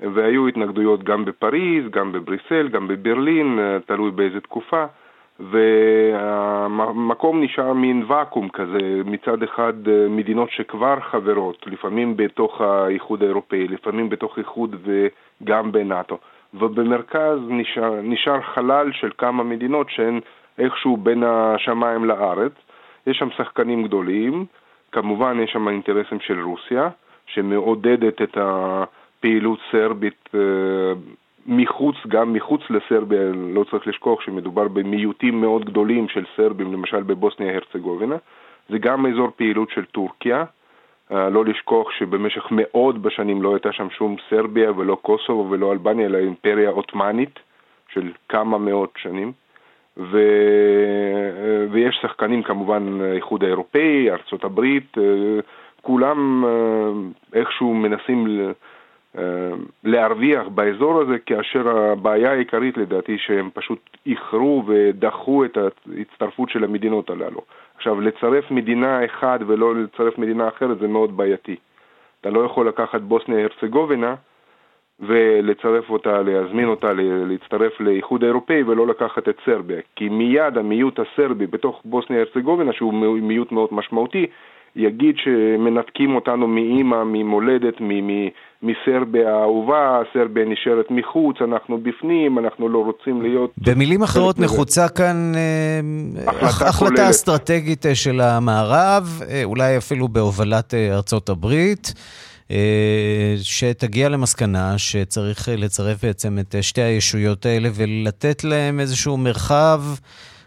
והיו 0.00 0.48
התנגדויות 0.48 1.02
גם 1.02 1.24
בפריז, 1.24 1.90
גם 1.90 2.12
בבריסל, 2.12 2.68
גם 2.68 2.88
בברלין, 2.88 3.58
תלוי 3.86 4.10
באיזה 4.10 4.40
תקופה. 4.40 4.84
והמקום 5.40 7.42
נשאר 7.42 7.72
מין 7.72 8.04
ואקום 8.06 8.48
כזה, 8.48 9.02
מצד 9.04 9.42
אחד 9.42 9.88
אה, 9.88 10.08
מדינות 10.08 10.50
שכבר 10.50 11.00
חברות, 11.00 11.66
לפעמים 11.66 12.16
בתוך 12.16 12.60
האיחוד 12.60 13.22
האירופאי, 13.22 13.68
לפעמים 13.68 14.08
בתוך 14.08 14.38
איחוד 14.38 14.76
וגם 14.84 15.72
בנאט"ו, 15.72 16.18
ובמרכז 16.54 17.38
נשאר, 17.48 18.00
נשאר 18.02 18.40
חלל 18.40 18.92
של 18.92 19.10
כמה 19.18 19.42
מדינות 19.42 19.90
שהן 19.90 20.20
איכשהו 20.58 20.96
בין 20.96 21.22
השמיים 21.26 22.04
לארץ. 22.04 22.52
יש 23.06 23.18
שם 23.18 23.28
שחקנים 23.36 23.82
גדולים, 23.82 24.44
כמובן 24.92 25.40
יש 25.40 25.50
שם 25.50 25.68
אינטרסים 25.68 26.20
של 26.20 26.40
רוסיה, 26.40 26.88
שמעודדת 27.26 28.22
את 28.22 28.38
הפעילות 28.40 29.58
סרבית 29.72 30.28
אה, 30.34 30.40
מחוץ, 31.46 31.96
גם 32.08 32.32
מחוץ 32.32 32.60
לסרביה, 32.70 33.20
לא 33.34 33.64
צריך 33.70 33.86
לשכוח 33.86 34.20
שמדובר 34.20 34.68
במיעוטים 34.68 35.40
מאוד 35.40 35.64
גדולים 35.64 36.08
של 36.08 36.24
סרבים, 36.36 36.72
למשל 36.72 37.02
בבוסניה 37.02 37.54
הרצגובינה. 37.54 38.16
זה 38.68 38.78
גם 38.78 39.06
אזור 39.06 39.30
פעילות 39.36 39.70
של 39.70 39.84
טורקיה. 39.84 40.44
אה, 41.12 41.30
לא 41.30 41.44
לשכוח 41.44 41.90
שבמשך 41.90 42.46
מאות 42.50 42.98
בשנים 42.98 43.42
לא 43.42 43.54
הייתה 43.54 43.72
שם 43.72 43.90
שום 43.90 44.16
סרביה 44.30 44.72
ולא 44.76 44.94
קוסובו 45.02 45.50
ולא 45.50 45.72
אלבניה, 45.72 46.06
אלא 46.06 46.18
אימפריה 46.18 46.70
עות'מאנית 46.70 47.38
של 47.88 48.12
כמה 48.28 48.58
מאות 48.58 48.92
שנים. 48.96 49.32
ו... 49.96 50.18
אה, 50.18 51.66
ויש 51.70 51.98
שחקנים 52.02 52.42
כמובן, 52.42 53.00
האיחוד 53.00 53.44
האירופאי, 53.44 54.10
ארצות 54.10 54.44
הברית, 54.44 54.98
אה, 54.98 55.40
כולם 55.82 56.44
איכשהו 57.32 57.74
מנסים 57.74 58.26
להרוויח 59.84 60.48
באזור 60.48 61.00
הזה, 61.00 61.18
כאשר 61.18 61.68
הבעיה 61.68 62.30
העיקרית 62.30 62.76
לדעתי 62.76 63.18
שהם 63.18 63.50
פשוט 63.54 63.78
איחרו 64.06 64.62
ודחו 64.66 65.44
את 65.44 65.58
ההצטרפות 65.96 66.50
של 66.50 66.64
המדינות 66.64 67.10
הללו. 67.10 67.40
עכשיו, 67.76 68.00
לצרף 68.00 68.50
מדינה 68.50 69.04
אחת 69.04 69.40
ולא 69.46 69.74
לצרף 69.74 70.18
מדינה 70.18 70.48
אחרת 70.48 70.78
זה 70.78 70.88
מאוד 70.88 71.16
בעייתי. 71.16 71.56
אתה 72.20 72.30
לא 72.30 72.40
יכול 72.40 72.68
לקחת 72.68 73.00
בוסניה 73.00 73.42
הרצגובינה 73.42 74.14
ולצרף 75.00 75.90
אותה, 75.90 76.22
להזמין 76.22 76.68
אותה 76.68 76.92
להצטרף 76.96 77.80
לאיחוד 77.80 78.24
האירופאי 78.24 78.62
ולא 78.62 78.86
לקחת 78.86 79.28
את 79.28 79.36
סרביה, 79.44 79.80
כי 79.96 80.08
מיד 80.08 80.58
המיעוט 80.58 81.00
הסרבי 81.00 81.46
בתוך 81.46 81.82
בוסניה 81.84 82.20
הרצגובינה, 82.20 82.72
שהוא 82.72 82.94
מיעוט 83.22 83.52
מאוד 83.52 83.68
משמעותי, 83.72 84.26
יגיד 84.76 85.14
שמנתקים 85.24 86.14
אותנו 86.14 86.46
מאימא, 86.48 87.04
ממולדת, 87.04 87.74
מסרביה 88.62 89.30
האהובה, 89.30 90.00
סרביה 90.12 90.44
נשארת 90.44 90.90
מחוץ, 90.90 91.36
אנחנו 91.40 91.78
בפנים, 91.78 92.38
אנחנו 92.38 92.68
לא 92.68 92.78
רוצים 92.78 93.22
להיות... 93.22 93.50
במילים 93.58 94.02
אחרות, 94.02 94.38
נחוצה 94.38 94.88
כאן 94.88 95.32
אה, 95.36 95.80
החלטה, 96.26 96.68
החלטה 96.68 97.10
אסטרטגית 97.10 97.86
אה, 97.86 97.94
של 97.94 98.20
המערב, 98.20 99.22
אה, 99.28 99.44
אולי 99.44 99.76
אפילו 99.76 100.08
בהובלת 100.08 100.74
ארצות 100.74 101.28
הברית. 101.28 101.94
שתגיע 103.42 104.08
למסקנה 104.08 104.78
שצריך 104.78 105.48
לצרף 105.52 106.04
בעצם 106.04 106.38
את 106.38 106.54
שתי 106.60 106.82
הישויות 106.82 107.46
האלה 107.46 107.68
ולתת 107.74 108.44
להם 108.44 108.80
איזשהו 108.80 109.16
מרחב 109.16 109.80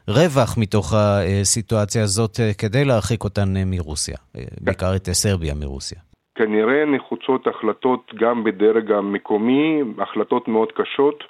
רווח 0.09 0.57
מתוך 0.57 0.93
הסיטואציה 0.93 2.03
הזאת 2.03 2.31
כדי 2.57 2.85
להרחיק 2.85 3.23
אותן 3.23 3.49
מרוסיה, 3.65 4.17
בעיקר 4.61 4.95
את 4.95 5.05
סרביה 5.05 5.53
מרוסיה. 5.59 5.99
כנראה 6.35 6.85
נחוצות 6.85 7.47
החלטות 7.47 8.11
גם 8.15 8.43
בדרג 8.43 8.91
המקומי, 8.91 9.81
החלטות 9.97 10.47
מאוד 10.47 10.71
קשות, 10.71 11.23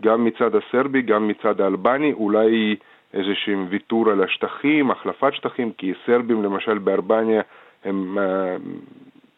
גם 0.00 0.24
מצד 0.24 0.50
הסרבי, 0.54 1.02
גם 1.02 1.28
מצד 1.28 1.60
האלבני, 1.60 2.12
אולי 2.12 2.76
איזשהם 3.14 3.66
ויתור 3.70 4.10
על 4.10 4.24
השטחים, 4.24 4.90
החלפת 4.90 5.34
שטחים, 5.34 5.72
כי 5.78 5.92
סרבים 6.06 6.42
למשל 6.42 6.78
באלבניה 6.78 7.42
הם, 7.84 8.18
אה, 8.18 8.56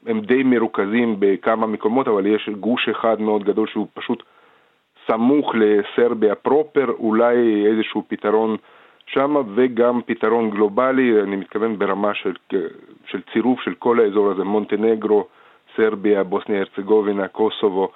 הם 0.06 0.20
די 0.20 0.42
מרוכזים 0.42 1.16
בכמה 1.18 1.66
מקומות, 1.66 2.08
אבל 2.08 2.26
יש 2.26 2.48
גוש 2.60 2.88
אחד 2.88 3.20
מאוד 3.20 3.44
גדול 3.44 3.66
שהוא 3.68 3.86
פשוט 3.94 4.22
סמוך 5.06 5.52
לסרביה 5.54 6.34
פרופר, 6.34 6.86
אולי 6.98 7.66
איזשהו 7.66 8.02
פתרון 8.08 8.56
שם, 9.06 9.36
וגם 9.54 10.00
פתרון 10.06 10.50
גלובלי, 10.50 11.22
אני 11.22 11.36
מתכוון 11.36 11.78
ברמה 11.78 12.14
של, 12.14 12.34
של 13.06 13.20
צירוף 13.32 13.60
של 13.60 13.74
כל 13.74 14.00
האזור 14.00 14.30
הזה, 14.30 14.44
מונטנגרו, 14.44 15.26
סרביה, 15.76 16.24
בוסניה 16.24 16.58
הרצגובינה, 16.58 17.28
קוסובו, 17.28 17.88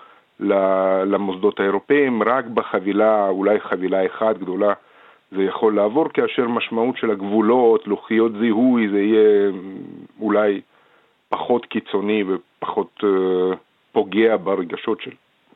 למוסדות 1.06 1.60
האירופאים, 1.60 2.22
רק 2.22 2.44
בחבילה, 2.44 3.28
אולי 3.28 3.60
חבילה 3.60 4.06
אחת 4.06 4.38
גדולה, 4.38 4.72
זה 5.30 5.42
יכול 5.42 5.76
לעבור, 5.76 6.08
כאשר 6.08 6.48
משמעות 6.48 6.96
של 6.96 7.10
הגבולות, 7.10 7.86
לוחיות 7.86 8.32
זיהוי, 8.40 8.88
זה 8.88 9.00
יהיה 9.00 9.50
אולי 10.20 10.60
פחות 11.28 11.66
קיצוני 11.66 12.24
ופחות 12.28 13.00
uh, 13.02 13.56
פוגע 13.92 14.36
ברגשות 14.36 15.00
של, 15.00 15.10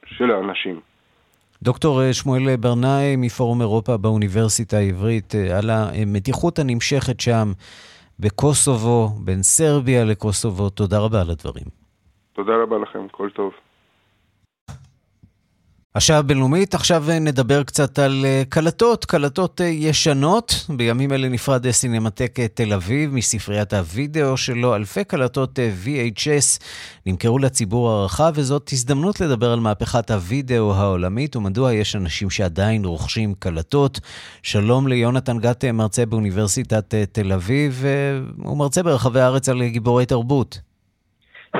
של 0.07 0.31
האנשים. 0.31 0.81
דוקטור 1.65 2.03
אה, 2.03 2.13
שמואל 2.13 2.57
ברנאי 2.57 3.17
מפורום 3.17 3.61
אירופה 3.61 3.97
באוניברסיטה 3.97 4.77
העברית, 4.77 5.35
אה, 5.35 5.59
על 5.59 5.71
המתיחות 5.71 6.59
הנמשכת 6.59 7.21
שם 7.21 7.53
בקוסובו, 8.21 9.09
בין 9.25 9.43
סרביה 9.43 10.05
לקוסובו. 10.05 10.71
תודה 10.71 10.99
רבה 10.99 11.21
על 11.21 11.31
הדברים. 11.31 11.65
תודה 12.33 12.53
רבה 12.63 12.79
לכם, 12.79 13.09
כל 13.11 13.29
טוב. 13.35 13.53
השעה 15.97 16.19
הבינלאומית, 16.19 16.75
עכשיו 16.75 17.05
נדבר 17.21 17.63
קצת 17.63 17.99
על 17.99 18.25
אה, 18.25 18.43
קלטות, 18.49 19.05
קלטות 19.05 19.61
אה, 19.61 19.67
ישנות. 19.67 20.67
בימים 20.69 21.13
אלה 21.13 21.29
נפרד 21.29 21.71
סינמטק 21.71 22.41
אה, 22.41 22.49
תל 22.49 22.73
אביב 22.73 23.15
מספריית 23.15 23.73
הווידאו 23.73 24.37
שלו. 24.37 24.75
אלפי 24.75 25.05
קלטות 25.05 25.59
VHS 25.85 26.63
נמכרו 27.07 27.39
לציבור 27.39 27.91
הרחב, 27.91 28.33
וזאת 28.35 28.71
הזדמנות 28.73 29.21
לדבר 29.21 29.53
על 29.53 29.61
מהפכת 29.61 30.11
הווידאו 30.11 30.75
העולמית 30.75 31.37
ומדוע 31.37 31.73
יש 31.73 31.97
אנשים 31.97 32.31
שעדיין 32.31 32.85
רוכשים 32.85 33.35
קלטות. 33.39 34.01
שלום 34.43 34.89
ליונתן 34.89 35.39
גת, 35.39 35.65
מרצה 35.65 36.07
באוניברסיטת 36.07 36.95
תל 37.13 37.33
אביב, 37.33 37.85
הוא 38.43 38.57
מרצה 38.57 38.83
ברחבי 38.83 39.21
הארץ 39.21 39.49
על 39.49 39.65
גיבורי 39.65 40.07
תרבות. 40.07 40.74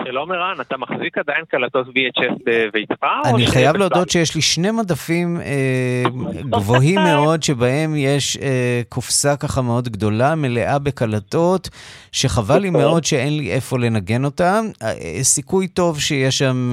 שלום 0.03 0.33
ערן, 0.33 0.61
אתה 0.61 0.77
מחזיק 0.77 1.19
עדיין 1.19 1.45
קלטות 1.49 1.87
VHS 1.87 2.35
בביתך? 2.47 3.07
אני 3.25 3.47
חייב 3.47 3.77
להודות 3.77 4.11
שיש 4.11 4.35
לי 4.35 4.43
שני 4.43 4.71
מדפים 4.71 5.41
אה, 5.41 6.03
גבוהים 6.51 7.01
מאוד, 7.11 7.43
שבהם 7.43 7.97
יש 7.97 8.37
אה, 8.37 8.83
קופסה 8.89 9.37
ככה 9.37 9.63
מאוד 9.63 9.89
גדולה, 9.89 10.35
מלאה 10.35 10.79
בקלטות, 10.79 11.69
שחבל 12.13 12.59
לי 12.59 12.71
מאוד 12.81 13.05
שאין 13.05 13.37
לי 13.37 13.53
איפה 13.53 13.79
לנגן 13.79 14.25
אותם. 14.25 14.65
אה, 14.83 14.95
סיכוי 15.23 15.69
טוב 15.69 16.01
שיש 16.01 16.39
שם 16.39 16.73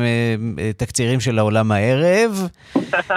תקצירים 0.77 1.19
של 1.19 1.39
העולם 1.39 1.71
הערב, 1.71 2.47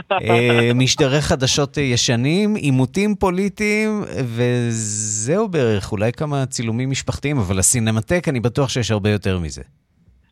משדרי 0.74 1.20
חדשות 1.20 1.76
ישנים, 1.76 2.54
עימותים 2.54 3.14
פוליטיים, 3.14 4.04
וזהו 4.24 5.48
בערך, 5.48 5.92
אולי 5.92 6.12
כמה 6.12 6.46
צילומים 6.46 6.90
משפחתיים, 6.90 7.38
אבל 7.38 7.58
הסינמטק, 7.58 8.28
אני 8.28 8.40
בטוח 8.40 8.68
שיש 8.68 8.90
הרבה 8.90 9.10
יותר 9.10 9.38
מזה. 9.38 9.62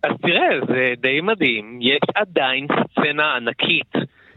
אז 0.02 0.12
תראה, 0.22 0.66
זה 0.68 0.94
די 0.98 1.20
מדהים, 1.20 1.78
יש 1.80 2.00
עדיין 2.14 2.66
סצנה 2.66 3.36
ענקית 3.36 3.92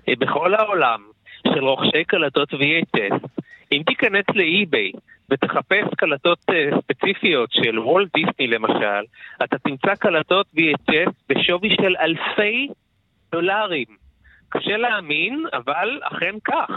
אה, 0.10 0.14
בכל 0.20 0.56
העולם 0.56 1.02
של 1.48 1.64
רוכשיי 1.64 2.06
קלטות 2.06 2.54
VHS. 2.54 3.28
אם 3.72 3.82
תיכנס 3.86 4.26
לאי-ביי 4.36 4.92
ותחפש 5.30 5.86
קלטות 5.98 6.40
אה, 6.50 6.70
ספציפיות 6.80 7.52
של 7.52 7.80
וולט 7.80 8.10
דיסני 8.14 8.48
למשל, 8.48 9.04
אתה 9.44 9.58
תמצא 9.58 9.96
קלטות 9.96 10.48
VHS 10.58 11.12
בשווי 11.30 11.70
של 11.82 11.96
אלפי 12.00 12.68
דולרים. 13.32 13.88
קשה 14.50 14.78
להאמין, 14.78 15.46
אבל 15.54 16.00
אכן 16.04 16.36
כך. 16.44 16.70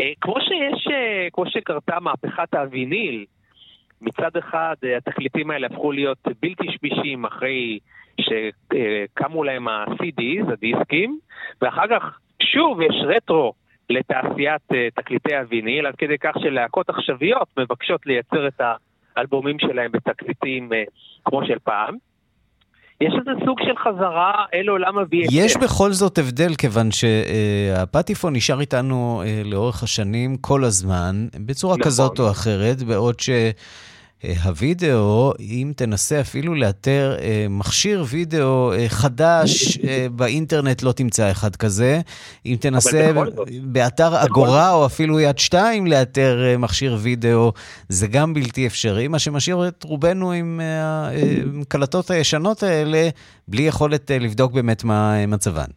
אה, 0.00 0.12
כמו 0.20 0.34
שיש, 0.40 0.88
כמו 1.32 1.50
שקרתה 1.50 2.00
מהפכת 2.00 2.54
הוויניל, 2.54 3.24
מצד 4.00 4.36
אחד, 4.36 4.74
התקליטים 4.96 5.50
האלה 5.50 5.66
הפכו 5.66 5.92
להיות 5.92 6.18
בלתי 6.42 6.66
שמישים 6.70 7.24
אחרי 7.24 7.78
שקמו 8.20 9.44
להם 9.44 9.68
ה-CDs, 9.68 10.52
הדיסקים, 10.52 11.18
ואחר 11.62 11.86
כך 11.90 12.18
שוב 12.42 12.80
יש 12.80 12.96
רטרו 13.16 13.52
לתעשיית 13.90 14.62
תקליטי 14.94 15.36
הוויניל, 15.36 15.86
עד 15.86 15.94
כדי 15.98 16.18
כך 16.18 16.34
שלהקות 16.42 16.88
עכשוויות 16.88 17.48
מבקשות 17.56 18.06
לייצר 18.06 18.48
את 18.48 18.60
האלבומים 19.16 19.58
שלהם 19.58 19.92
בתקליטים 19.92 20.70
כמו 21.24 21.46
של 21.46 21.58
פעם. 21.64 21.96
יש 23.00 23.12
איזה 23.18 23.30
סוג 23.44 23.58
של 23.60 23.76
חזרה 23.76 24.44
אל 24.54 24.68
עולם 24.68 24.98
ה-VHS. 24.98 25.28
יש 25.32 25.56
בכל 25.56 25.92
זאת 25.92 26.18
הבדל, 26.18 26.54
כיוון 26.58 26.88
שהפטיפון 26.90 28.36
נשאר 28.36 28.60
איתנו 28.60 29.22
לאורך 29.44 29.82
השנים 29.82 30.36
כל 30.36 30.64
הזמן, 30.64 31.26
בצורה 31.46 31.74
נכון. 31.74 31.86
כזאת 31.86 32.20
או 32.20 32.30
אחרת, 32.30 32.82
בעוד 32.82 33.20
ש... 33.20 33.30
הווידאו, 34.44 35.32
אם 35.40 35.72
תנסה 35.76 36.20
אפילו 36.20 36.54
לאתר 36.54 37.16
אה, 37.20 37.46
מכשיר 37.50 38.04
וידאו 38.10 38.72
אה, 38.72 38.88
חדש 38.88 39.78
אה, 39.78 40.06
באינטרנט, 40.12 40.82
לא 40.82 40.92
תמצא 40.92 41.30
אחד 41.30 41.56
כזה. 41.56 42.00
אם 42.46 42.56
תנסה 42.60 43.12
באתר 43.62 44.24
אגורה 44.24 44.72
או 44.72 44.86
אפילו 44.86 45.20
יד 45.20 45.38
שתיים 45.38 45.86
לאתר 45.86 46.44
אה, 46.44 46.58
מכשיר 46.58 46.96
וידאו, 47.02 47.52
זה 47.88 48.06
גם 48.06 48.34
בלתי 48.34 48.66
אפשרי, 48.66 49.08
מה 49.08 49.18
שמשאיר 49.18 49.68
את 49.68 49.84
רובנו 49.84 50.32
עם 50.32 50.60
הקלטות 51.62 52.10
אה, 52.10 52.16
הישנות 52.16 52.62
האלה, 52.62 53.08
בלי 53.48 53.62
יכולת 53.62 54.10
אה, 54.10 54.18
לבדוק 54.18 54.52
באמת 54.52 54.84
מה 54.84 55.14
אה, 55.20 55.26
מצבן. 55.26 55.70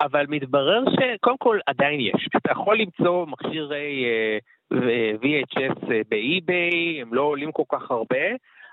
אבל 0.00 0.24
מתברר 0.28 0.84
שקודם 0.90 1.36
כל 1.38 1.58
עדיין 1.66 2.00
יש. 2.00 2.28
אתה 2.36 2.52
יכול 2.52 2.78
למצוא 2.78 3.26
מכשירי... 3.26 4.04
אה, 4.04 4.38
VHS 4.72 5.92
אה, 5.92 6.00
באי-ביי, 6.08 7.02
הם 7.02 7.14
לא 7.14 7.22
עולים 7.22 7.52
כל 7.52 7.62
כך 7.68 7.90
הרבה, 7.90 8.26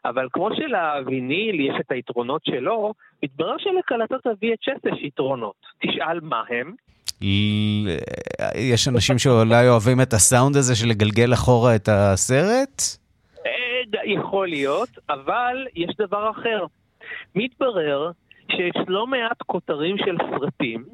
אבל 0.06 0.28
כמו 0.34 0.50
שלוויניל 0.56 1.60
יש 1.60 1.76
את 1.80 1.92
היתרונות 1.92 2.42
שלו, 2.46 2.94
מתברר 3.24 3.56
שלקלטות 3.58 4.26
ה-VHS 4.26 4.94
יש 4.94 5.04
יתרונות. 5.04 5.56
תשאל 5.82 6.20
מה 6.22 6.44
הם. 6.50 6.74
יש 8.56 8.88
אנשים 8.88 9.20
שאולי 9.20 9.70
אוהבים 9.70 10.02
את 10.02 10.14
הסאונד 10.14 10.56
הזה 10.56 10.76
של 10.76 10.88
לגלגל 10.88 11.34
אחורה 11.34 11.76
את 11.76 11.90
הסרט? 11.92 12.82
אה, 13.46 14.04
יכול 14.06 14.48
להיות, 14.48 14.90
אבל 15.10 15.68
יש 15.76 15.96
דבר 16.00 16.32
אחר. 16.32 16.66
מתברר 17.36 18.12
שיש 18.52 18.76
לא 18.88 19.08
מעט 19.08 19.42
כותרים 19.46 19.98
של 19.98 20.18
סרטים 20.30 20.86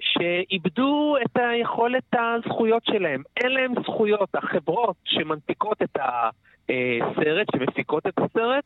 שאיבדו 0.00 1.16
את 1.24 1.36
היכולת 1.36 2.04
הזכויות 2.12 2.84
שלהם. 2.84 3.22
אין 3.36 3.52
להם 3.52 3.74
זכויות. 3.82 4.28
החברות 4.34 4.96
שמנפיקות 5.04 5.82
את 5.82 5.98
הסרט, 6.00 7.46
שמפיקות 7.56 8.06
את 8.06 8.18
הסרט, 8.18 8.64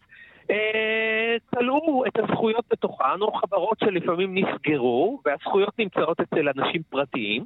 כלאו 1.54 2.06
את 2.06 2.18
הזכויות 2.18 2.64
בתוכן, 2.70 3.20
או 3.20 3.32
חברות 3.32 3.78
שלפעמים 3.78 4.38
נסגרו, 4.38 5.20
והזכויות 5.24 5.78
נמצאות 5.78 6.20
אצל 6.20 6.48
אנשים 6.48 6.82
פרטיים, 6.90 7.44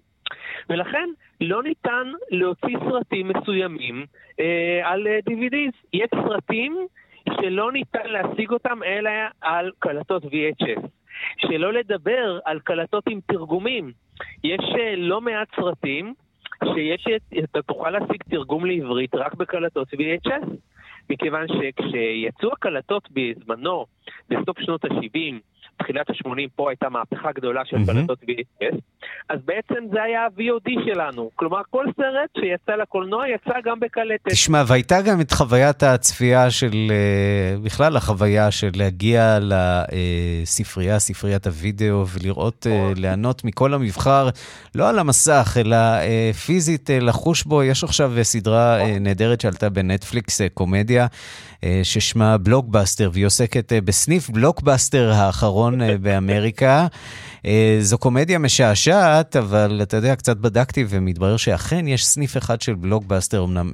ולכן 0.70 1.08
לא 1.40 1.62
ניתן 1.62 2.12
להוציא 2.30 2.76
סרטים 2.90 3.28
מסוימים 3.28 4.06
אה, 4.40 4.80
על 4.84 5.06
DVDs. 5.30 5.76
יש 5.92 6.08
סרטים 6.28 6.86
שלא 7.40 7.72
ניתן 7.72 8.06
להשיג 8.06 8.50
אותם 8.50 8.82
אלא 8.82 9.10
על 9.40 9.70
קלטות 9.78 10.24
VHS. 10.24 10.97
שלא 11.38 11.72
לדבר 11.72 12.38
על 12.44 12.60
קלטות 12.60 13.04
עם 13.08 13.20
תרגומים. 13.26 13.92
יש 14.44 14.60
אה, 14.78 14.96
לא 14.96 15.20
מעט 15.20 15.48
סרטים 15.56 16.14
שיש, 16.64 17.06
אתה 17.44 17.62
תוכל 17.62 17.90
להשיג 17.90 18.22
תרגום 18.30 18.66
לעברית 18.66 19.14
רק 19.14 19.34
בקלטות 19.34 19.88
VHS. 19.94 20.46
מכיוון 21.10 21.46
שכשיצאו 21.48 22.52
הקלטות 22.52 23.08
בזמנו, 23.10 23.86
בסוף 24.28 24.60
שנות 24.60 24.84
ה-70, 24.84 25.34
תחילת 25.78 26.10
ה-80 26.10 26.48
פה 26.56 26.70
הייתה 26.70 26.88
מהפכה 26.88 27.32
גדולה 27.32 27.64
של 27.64 27.76
קלטות 27.86 28.18
VHS, 28.22 28.76
אז 29.28 29.38
בעצם 29.44 29.84
זה 29.92 30.02
היה 30.02 30.24
ה-VOD 30.24 30.70
שלנו. 30.84 31.30
כלומר, 31.34 31.60
כל 31.70 31.84
סרט 31.96 32.30
שיצא 32.38 32.72
לקולנוע 32.72 33.28
יצא 33.28 33.60
גם 33.64 33.80
בקלטת. 33.80 34.28
תשמע, 34.28 34.62
והייתה 34.66 35.02
גם 35.02 35.20
את 35.20 35.32
חוויית 35.32 35.82
הצפייה 35.82 36.50
של, 36.50 36.72
אה, 36.90 37.56
בכלל 37.62 37.96
החוויה 37.96 38.50
של 38.50 38.70
להגיע 38.74 39.38
לספרייה, 39.40 40.98
ספריית 40.98 41.46
הוידאו, 41.46 42.04
ולראות, 42.06 42.66
אה, 42.66 42.82
נכון. 42.82 43.02
ליהנות 43.02 43.44
מכל 43.44 43.74
המבחר, 43.74 44.28
לא 44.74 44.88
על 44.88 44.98
המסך, 44.98 45.56
אלא 45.60 45.76
אה, 45.76 46.30
פיזית 46.46 46.90
לחוש 47.00 47.44
בו. 47.44 47.62
יש 47.62 47.84
עכשיו 47.84 48.12
סדרה 48.22 48.78
נכון. 48.78 49.02
נהדרת 49.02 49.40
שעלתה 49.40 49.70
בנטפליקס, 49.70 50.40
קומדיה. 50.54 51.06
ששמה 51.82 52.38
בלוקבאסטר, 52.38 53.10
והיא 53.12 53.26
עוסקת 53.26 53.72
בסניף 53.84 54.30
בלוקבאסטר 54.30 55.10
האחרון 55.14 55.67
אה, 55.82 55.98
באמריקה. 55.98 56.86
זו 57.80 57.98
קומדיה 57.98 58.38
משעשעת, 58.38 59.36
אבל 59.36 59.80
אתה 59.82 59.96
יודע, 59.96 60.16
קצת 60.16 60.36
בדקתי 60.36 60.84
ומתברר 60.90 61.36
שאכן 61.36 61.88
יש 61.88 62.04
סניף 62.04 62.36
אחד 62.36 62.60
של 62.60 62.74
בלוקבאסטר, 62.74 63.44
אמנם 63.44 63.70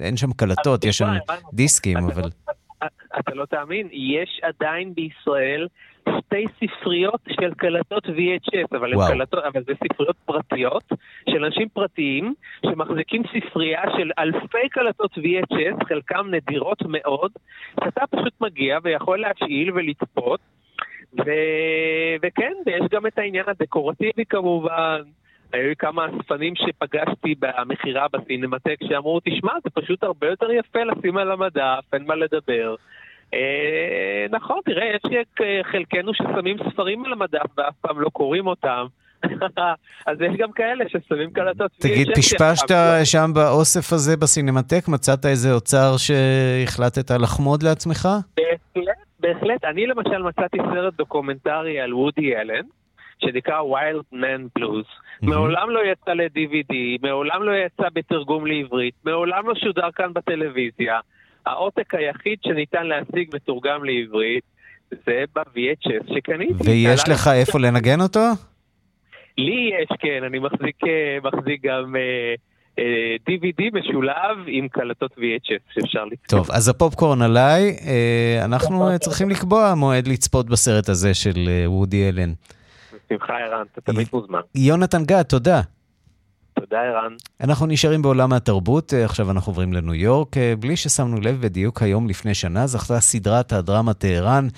אין 0.00 0.16
שם 0.16 0.32
קלטות, 0.32 0.84
יש 0.84 0.98
שם 0.98 1.12
דיסקים, 1.52 1.98
אבל... 1.98 2.30
אתה 3.18 3.34
לא 3.34 3.44
תאמין, 3.44 3.88
יש 3.92 4.40
עדיין 4.42 4.94
בישראל 4.94 5.66
שתי 6.08 6.46
ספריות 6.56 7.20
של 7.30 7.54
קלטות 7.54 8.06
VHS, 8.06 8.76
אבל, 8.76 8.92
קלטות, 9.08 9.44
אבל 9.44 9.62
זה 9.66 9.72
ספריות 9.84 10.16
פרטיות 10.24 10.84
של 11.30 11.44
אנשים 11.44 11.68
פרטיים 11.68 12.34
שמחזיקים 12.66 13.22
ספרייה 13.26 13.82
של 13.96 14.10
אלפי 14.18 14.68
קלטות 14.70 15.12
VHS, 15.12 15.88
חלקם 15.88 16.26
נדירות 16.30 16.82
מאוד, 16.88 17.32
שאתה 17.84 18.02
פשוט 18.10 18.32
מגיע 18.40 18.78
ויכול 18.82 19.20
להשאיל 19.20 19.72
ולצפות. 19.72 20.40
ו... 21.18 21.30
וכן, 22.22 22.52
ויש 22.66 22.82
גם 22.90 23.06
את 23.06 23.18
העניין 23.18 23.44
הדקורטיבי 23.48 24.24
כמובן. 24.28 25.02
היו 25.52 25.68
לי 25.68 25.76
כמה 25.76 26.06
אספנים 26.06 26.54
שפגשתי 26.56 27.34
במכירה 27.38 28.06
בסינמטק 28.12 28.76
שאמרו, 28.88 29.20
תשמע, 29.24 29.52
זה 29.64 29.70
פשוט 29.70 30.02
הרבה 30.02 30.26
יותר 30.26 30.52
יפה 30.52 30.78
לשים 30.84 31.16
על 31.16 31.32
המדף, 31.32 31.84
אין 31.92 32.04
מה 32.06 32.14
לדבר. 32.14 32.74
אה, 33.34 34.26
נכון, 34.30 34.60
תראה, 34.64 34.84
יש 34.84 35.26
חלקנו 35.62 36.14
ששמים 36.14 36.56
ספרים 36.70 37.04
על 37.04 37.12
המדף 37.12 37.58
ואף 37.58 37.74
פעם 37.80 38.00
לא 38.00 38.08
קוראים 38.08 38.46
אותם. 38.46 38.86
אז 40.06 40.20
יש 40.20 40.36
גם 40.38 40.52
כאלה 40.52 40.84
ששמים 40.88 41.30
קלטות. 41.30 41.70
תגיד, 41.78 42.08
פשפשת 42.16 42.74
שם 43.04 43.30
באוסף 43.34 43.92
הזה 43.92 44.16
בסינמטק? 44.16 44.88
מצאת 44.88 45.26
איזה 45.26 45.52
אוצר 45.52 45.94
שהחלטת 45.96 47.10
לחמוד 47.10 47.62
לעצמך? 47.62 48.08
בהחלט, 48.36 48.91
בהחלט. 49.22 49.64
אני 49.64 49.86
למשל 49.86 50.22
מצאתי 50.22 50.58
סרט 50.74 50.94
דוקומנטרי 50.94 51.80
על 51.80 51.94
וודי 51.94 52.36
אלן, 52.36 52.64
שנקרא 53.24 53.60
Wild 53.60 54.14
Man 54.14 54.58
Blues. 54.58 54.88
מעולם 55.22 55.70
לא 55.70 55.80
יצא 55.92 56.12
ל-DVD, 56.12 56.74
מעולם 57.02 57.42
לא 57.42 57.52
יצא 57.52 57.88
בתרגום 57.94 58.46
לעברית, 58.46 58.94
מעולם 59.04 59.48
לא 59.48 59.54
שודר 59.54 59.90
כאן 59.94 60.12
בטלוויזיה. 60.12 61.00
העותק 61.46 61.94
היחיד 61.94 62.38
שניתן 62.42 62.86
להשיג 62.86 63.34
מתורגם 63.34 63.84
לעברית 63.84 64.44
זה 64.90 65.24
ב-VHS 65.34 66.14
שקניתי. 66.14 66.70
ויש 66.70 67.08
לך 67.08 67.28
איפה 67.34 67.58
לנגן 67.58 68.00
אותו? 68.00 68.20
לי 69.38 69.70
יש, 69.80 69.88
כן, 69.98 70.24
אני 70.26 70.38
מחזיק, 70.38 70.76
אה, 70.86 71.18
מחזיק 71.24 71.62
גם... 71.62 71.94
uh, 71.94 72.38
uh, 72.38 72.51
DVD 73.28 73.62
משולב 73.72 74.36
עם 74.46 74.68
קלטות 74.68 75.12
VHS 75.12 75.74
שאפשר 75.74 76.04
לצפות. 76.04 76.28
טוב, 76.28 76.50
אז 76.50 76.68
הפופקורן 76.68 77.22
עליי, 77.22 77.76
uh, 77.78 78.44
אנחנו 78.44 78.98
צריכים 79.00 79.30
לקבוע 79.30 79.74
מועד 79.74 80.08
לצפות 80.08 80.46
בסרט 80.46 80.88
הזה 80.88 81.14
של 81.14 81.48
וודי 81.66 82.08
אלן. 82.08 82.32
בשמחה, 83.10 83.38
ערן, 83.38 83.64
אתה 83.72 83.80
תמיד 83.80 84.06
מוזמן. 84.12 84.40
יונתן 84.54 85.04
גת, 85.04 85.28
תודה. 85.28 85.60
תודה, 86.68 86.80
ערן. 86.80 87.16
אנחנו 87.40 87.66
נשארים 87.66 88.02
בעולם 88.02 88.32
התרבות, 88.32 88.94
אה, 88.94 89.04
עכשיו 89.04 89.30
אנחנו 89.30 89.50
עוברים 89.50 89.72
לניו 89.72 89.94
יורק. 89.94 90.36
אה, 90.36 90.54
בלי 90.58 90.76
ששמנו 90.76 91.20
לב, 91.20 91.40
בדיוק 91.40 91.82
היום 91.82 92.08
לפני 92.08 92.34
שנה 92.34 92.66
זכתה 92.66 93.00
סדרת 93.00 93.52
הדרמה 93.52 93.94
טהרן 93.94 94.48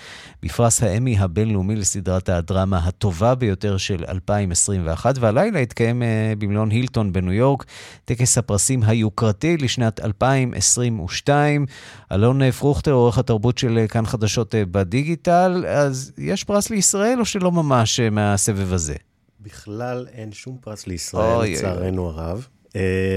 בפרס 0.43 0.83
האמי 0.83 1.18
הבינלאומי 1.18 1.76
לסדרת 1.76 2.29
הדרמה 2.29 2.79
הטובה 2.79 3.35
ביותר 3.35 3.76
של 3.76 4.05
2021, 4.09 5.14
והלילה 5.20 5.59
התקיים 5.59 6.03
אה, 6.03 6.33
במלון 6.39 6.70
הילטון 6.70 7.12
בניו 7.12 7.33
יורק 7.33 7.64
טקס 8.05 8.39
הפרסים 8.39 8.83
היוקרתי 8.83 9.57
לשנת 9.57 10.01
2022. 10.05 11.66
אלון 12.12 12.51
פרוכטר, 12.51 12.93
עורך 12.93 13.18
התרבות 13.18 13.59
של 13.59 13.85
כאן 13.89 14.07
חדשות 14.07 14.55
בדיגיטל, 14.70 15.64
אז 15.68 16.12
יש 16.18 16.45
פרס 16.45 16.70
לישראל 16.70 17.20
או 17.20 17.24
שלא 17.24 17.53
ממש 17.53 18.01
מהסבב 18.01 18.72
הזה? 18.72 18.95
בכלל 19.45 20.07
אין 20.12 20.32
שום 20.32 20.57
פרס 20.61 20.86
לישראל, 20.86 21.53
לצערנו 21.53 22.09
הרב. 22.09 22.47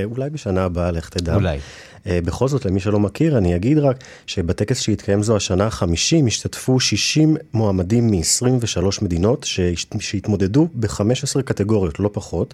אולי 0.05 0.29
בשנה 0.29 0.63
הבאה, 0.63 0.91
לך 0.91 1.09
תדע. 1.09 1.35
אולי. 1.35 1.59
אה, 2.07 2.19
בכל 2.21 2.47
זאת, 2.47 2.65
למי 2.65 2.79
שלא 2.79 2.99
מכיר, 2.99 3.37
אני 3.37 3.55
אגיד 3.55 3.77
רק 3.77 4.03
שבטקס 4.27 4.79
שהתקיים 4.79 5.23
זו 5.23 5.35
השנה 5.35 5.65
ה-50, 5.65 6.27
השתתפו 6.27 6.79
60 6.79 7.37
מועמדים 7.53 8.11
מ-23 8.11 8.83
מדינות 9.01 9.45
שהתמודדו 9.99 10.67
ב-15 10.73 11.41
קטגוריות, 11.45 11.99
לא 11.99 12.09
פחות. 12.13 12.53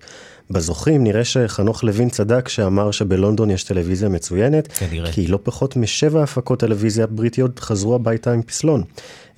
בזוכים 0.50 1.04
נראה 1.04 1.26
שחנוך 1.26 1.84
לוין 1.84 2.10
צדק 2.10 2.48
שאמר 2.48 2.92
שבלונדון 2.92 3.50
יש 3.50 3.64
טלוויזיה 3.64 4.10
מצוינת, 4.10 4.68
כנראה. 4.68 5.12
כי 5.12 5.28
לא 5.28 5.40
פחות 5.44 5.76
משבע 5.76 6.24
הפקות 6.24 6.60
טלוויזיה 6.60 7.08
בריטיות 7.08 7.60
חזרו 7.60 7.96
הביתה 7.96 8.34
עם 8.34 8.42
פסלון. 8.42 8.84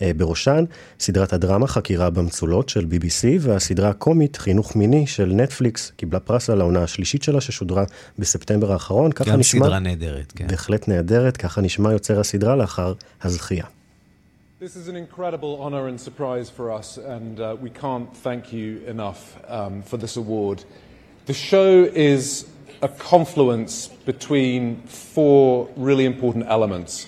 אה, 0.02 0.12
בראשן 0.18 0.66
סדרת 1.00 1.34
הדרמה 1.34 1.68
חקירה 1.68 2.10
במצולות 2.10 2.70
של 2.70 2.86
BBC 2.91 3.26
והסדרה 3.39 3.89
הקומית 3.89 4.38
חינוך 4.38 4.76
מיני 4.76 5.08
של 5.08 5.26
נטפליקס 5.26 5.91
קיבלה 5.96 6.20
פרס 6.20 6.50
על 6.50 6.62
העונה 6.62 6.84
השלישית 6.84 7.24
שלה 7.24 7.41
ששודרה 7.41 7.84
בספטמבר 8.20 8.72
האחרון. 8.72 9.12
גם 9.28 9.39
נשמע, 9.39 9.66
סדרה 9.66 9.80
נהדרת, 9.80 10.34
כן. 10.36 10.48
בהחלט 10.48 10.88
נהדרת, 10.88 11.38
ככה 11.38 11.62
נשמע 11.62 11.91
יוצר 11.91 12.20
הסדרה 12.20 12.56
לאחר 12.56 12.93
הזכייה. 13.24 13.66
This 14.62 14.78
is 14.78 14.88
an 14.88 14.96
incredible 14.96 15.62
honor 15.66 15.88
and 15.89 16.00
surprise 16.00 16.50
for 16.50 16.72
us, 16.72 16.98
and 16.98 17.39
uh, 17.39 17.58
we 17.66 17.70
can't 17.70 18.10
thank 18.28 18.54
you 18.54 18.82
enough 18.88 19.22
um, 19.48 19.84
for 19.89 19.98
this 19.98 20.16
award. 20.16 20.64
The 21.28 21.34
show 21.34 21.72
is 21.93 22.46
a 22.82 22.88
confluence 22.88 23.89
between 24.12 24.62
four 25.14 25.68
really 25.76 26.06
important 26.06 26.46
elements. 26.48 27.08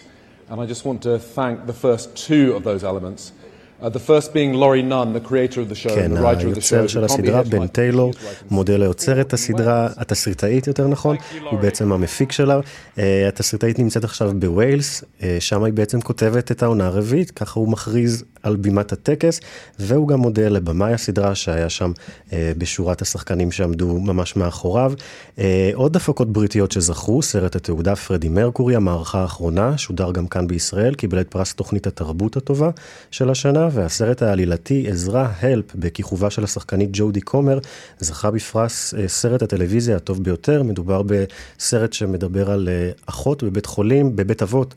And 0.50 0.62
I 0.62 0.66
just 0.66 0.86
want 0.86 1.02
to 1.02 1.20
thank 1.20 1.66
the 1.66 1.74
first 1.74 2.16
two 2.16 2.56
of 2.56 2.64
those 2.64 2.84
elements. 2.84 3.34
Uh, 3.80 3.89
the 3.89 4.00
first 4.00 4.34
being 4.34 4.54
Laurie 4.54 4.82
Nunn, 4.82 5.14
the 5.14 5.20
creator 5.20 5.62
of 5.62 5.70
the 5.70 5.76
show, 5.76 5.89
כן, 5.89 6.12
the 6.14 6.22
writer 6.22 6.48
of 6.48 6.56
the 6.56 6.62
show. 6.62 6.76
היוצר 6.76 6.88
של 6.88 7.04
הסדרה, 7.04 7.43
בן 7.43 7.68
טיילור, 7.68 8.14
מודל 8.52 8.80
ליוצרת 8.80 9.34
הסדרה, 9.34 9.89
התסריטאית 9.98 10.68
יותר 10.68 10.88
נכון, 10.88 11.16
הוא 11.52 11.60
בעצם 11.60 11.91
המפיק 11.91 12.32
שלה. 12.32 12.60
Uh, 12.60 13.00
התסריטאית 13.28 13.80
נמצאת 13.80 14.04
עכשיו 14.04 14.32
בווילס, 14.39 15.04
uh, 15.04 15.24
שם 15.39 15.64
היא 15.64 15.74
בעצם 15.74 16.02
כותבת 16.02 16.52
את 16.52 16.64
העונה 16.64 16.88
הרביעית, 16.88 17.32
ככה 17.32 17.60
הוא 17.60 17.72
מכריז 17.72 18.24
על 18.48 18.56
בימת 18.56 18.91
הטקס, 18.91 19.39
והוא 19.80 20.08
גם 20.08 20.20
מודל 20.20 20.54
לבמאי 20.54 20.93
הסדרה 20.93 21.36
שהיה 21.36 21.70
שם 21.70 21.91
uh, 22.30 22.34
בשורת 22.58 23.02
השחקנים 23.02 23.52
שעמדו 23.52 24.00
ממש 24.00 24.36
מאחוריו. 24.36 24.93
Uh, 25.36 25.41
עוד 25.74 25.95
הפקות 25.95 26.34
בריטיות 26.34 26.72
שזכו, 26.72 27.22
סרט 27.22 27.56
התעודה 27.56 27.95
פרדי 27.95 28.30
מרקורי, 28.30 28.76
המערכה 28.76 29.22
האחרונה, 29.22 29.78
שודר 29.78 30.12
גם 30.12 30.28
כאן 30.28 30.48
בישראל, 30.48 30.93
קיבל 30.93 31.22
את 31.22 31.28
פרס 31.30 31.54
תוכנית 31.54 31.88
התרבות 31.88 32.38
הטובה 32.38 32.70
של 33.12 33.30
השנה. 33.30 33.68
והסרט 33.72 34.22
העלילתי 34.22 34.88
עזרה 34.89 35.32
הלפ 35.39 35.76
בכיכובה 35.76 36.30
של 36.30 36.43
השחקנית 36.43 36.89
ג'ודי 36.93 37.22
קומר 37.22 37.60
זכה 38.00 38.32
בפרס 38.32 38.93
סרט 39.08 39.41
הטלוויזיה 39.41 39.95
הטוב 39.95 40.24
ביותר. 40.24 40.64
מדובר 40.64 41.02
בסרט 41.06 41.93
שמדבר 41.93 42.52
על 42.52 42.70
אחות 43.06 43.43
בבית 43.43 43.66
חולים, 43.66 44.16
בבית 44.16 44.41
אבות, 44.41 44.74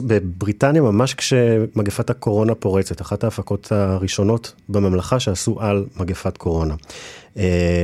בבריטניה 0.00 0.82
ממש 0.82 1.14
כשמגפת 1.14 2.10
הקורונה 2.10 2.54
פורצת, 2.54 3.00
אחת 3.00 3.24
ההפקות 3.24 3.72
הראשונות 3.72 4.54
בממלכה 4.68 5.20
שעשו 5.20 5.60
על 5.60 5.86
מגפת 5.96 6.36
קורונה. 6.36 6.74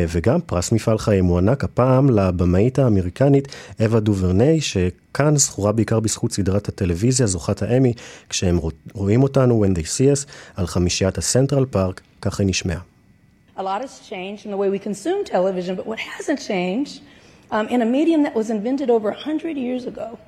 וגם 0.08 0.40
פרס 0.40 0.72
מפעל 0.72 0.98
חיים 0.98 1.24
מוענק 1.24 1.64
הפעם 1.64 2.10
לבמאית 2.10 2.78
האמריקנית 2.78 3.48
אווה 3.80 4.00
דוברני, 4.00 4.60
שכאן 4.60 5.36
זכורה 5.36 5.72
בעיקר 5.72 6.00
בזכות 6.00 6.32
סדרת 6.32 6.68
הטלוויזיה, 6.68 7.26
זוכת 7.26 7.62
האמי, 7.62 7.92
כשהם 8.28 8.58
רואים 8.94 9.22
אותנו, 9.22 9.64
When 9.64 9.78
They 9.78 9.82
See 9.82 10.24
Us, 10.24 10.30
על 10.56 10.66
חמישיית 10.66 11.18
הסנטרל 11.18 11.66
פארק, 11.66 12.00
ככה 12.20 12.42
היא 12.42 12.48
נשמעה. 12.48 12.80
A 13.56 13.62
lot 13.62 13.80
has 13.80 14.08
changed 14.10 14.44
in 14.44 14.50
the 14.50 14.58
way 14.62 14.68
we 14.68 14.78
consume 14.78 15.24
television, 15.24 15.74
but 15.76 15.86
what 15.86 15.98
hasn't 15.98 16.40
changed 16.50 17.00
um, 17.50 17.66
in 17.74 17.80
a 17.80 17.86
medium 17.96 18.22
that 18.26 18.34
was 18.34 18.50
invented 18.50 18.90
over 18.90 19.08
100 19.10 19.56
years 19.56 19.86
ago 19.86 20.18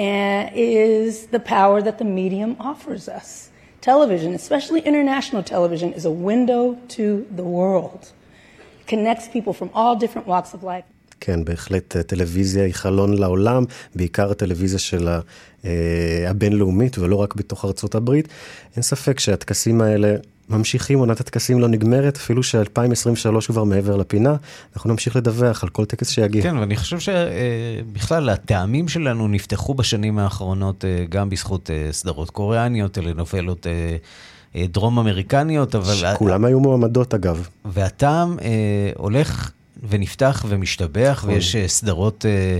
and 0.00 0.50
is 0.54 1.26
the 1.26 1.38
power 1.38 1.82
that 1.82 1.98
the 1.98 2.04
medium 2.06 2.56
offers 2.58 3.06
us. 3.06 3.50
Television, 3.82 4.32
especially 4.32 4.80
international 4.80 5.42
television, 5.42 5.92
is 5.92 6.06
a 6.06 6.10
window 6.10 6.80
to 6.88 7.26
the 7.30 7.42
world. 7.42 8.10
It 8.80 8.86
connects 8.86 9.28
people 9.28 9.52
from 9.52 9.68
all 9.74 9.96
different 9.96 10.26
walks 10.26 10.54
of 10.54 10.62
life. 10.62 10.86
כן, 11.20 11.44
בהחלט 11.44 11.96
טלוויזיה 11.96 12.64
היא 12.64 12.74
חלון 12.74 13.18
לעולם, 13.18 13.64
בעיקר 13.94 14.30
הטלוויזיה 14.30 14.78
של 14.78 15.08
הבינלאומית 16.28 16.98
ולא 16.98 17.16
רק 17.16 17.34
בתוך 17.34 17.64
ארצות 17.64 17.94
הברית. 17.94 18.28
אין 18.76 18.82
ספק 18.82 19.20
שהטקסים 19.20 19.80
האלה 19.80 20.14
ממשיכים, 20.48 20.98
עונת 20.98 21.20
הטקסים 21.20 21.60
לא 21.60 21.68
נגמרת, 21.68 22.16
אפילו 22.16 22.42
ש-2023 22.42 23.46
כבר 23.46 23.64
מעבר 23.64 23.96
לפינה, 23.96 24.36
אנחנו 24.76 24.90
נמשיך 24.90 25.16
לדווח 25.16 25.62
על 25.62 25.68
כל 25.68 25.84
טקס 25.84 26.08
שיגיע. 26.10 26.42
כן, 26.42 26.56
ואני 26.56 26.76
חושב 26.76 26.98
שבכלל 26.98 28.28
הטעמים 28.28 28.88
שלנו 28.88 29.28
נפתחו 29.28 29.74
בשנים 29.74 30.18
האחרונות 30.18 30.84
גם 31.08 31.30
בזכות 31.30 31.70
סדרות 31.90 32.30
קוריאניות, 32.30 32.92
טלנובלות. 32.92 33.66
דרום 34.56 34.98
אמריקניות, 34.98 35.74
אבל... 35.74 35.94
שכולם 35.94 36.44
היו 36.44 36.60
מועמדות 36.60 37.14
אגב. 37.14 37.48
והטעם 37.64 38.38
אה, 38.42 38.90
הולך 38.96 39.50
ונפתח 39.88 40.44
ומשתבח, 40.48 41.24
ויש 41.26 41.56
סדרות 41.66 42.26
אה, 42.26 42.58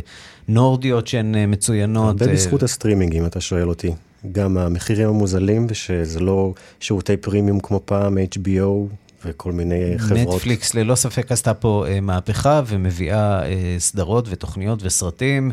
נורדיות 0.48 1.06
שהן 1.06 1.34
מצוינות. 1.52 2.22
הרבה 2.22 2.32
בזכות 2.32 2.62
הסטרימינג, 2.62 3.16
אם 3.16 3.26
אתה 3.26 3.40
שואל 3.40 3.68
אותי. 3.68 3.92
גם 4.32 4.58
המחירים 4.58 5.08
המוזלים, 5.08 5.66
ושזה 5.70 6.20
לא 6.20 6.54
שירותי 6.80 7.16
פרימיום 7.16 7.60
כמו 7.60 7.80
פעם, 7.84 8.18
HBO 8.18 8.94
וכל 9.24 9.52
מיני 9.52 9.94
חברות. 9.98 10.34
נטפליקס 10.34 10.74
ללא 10.74 10.94
ספק 10.94 11.32
עשתה 11.32 11.54
פה 11.54 11.84
אה, 11.88 12.00
מהפכה 12.00 12.62
ומביאה 12.66 13.42
אה, 13.42 13.76
סדרות 13.78 14.26
ותוכניות 14.30 14.82
וסרטים 14.82 15.50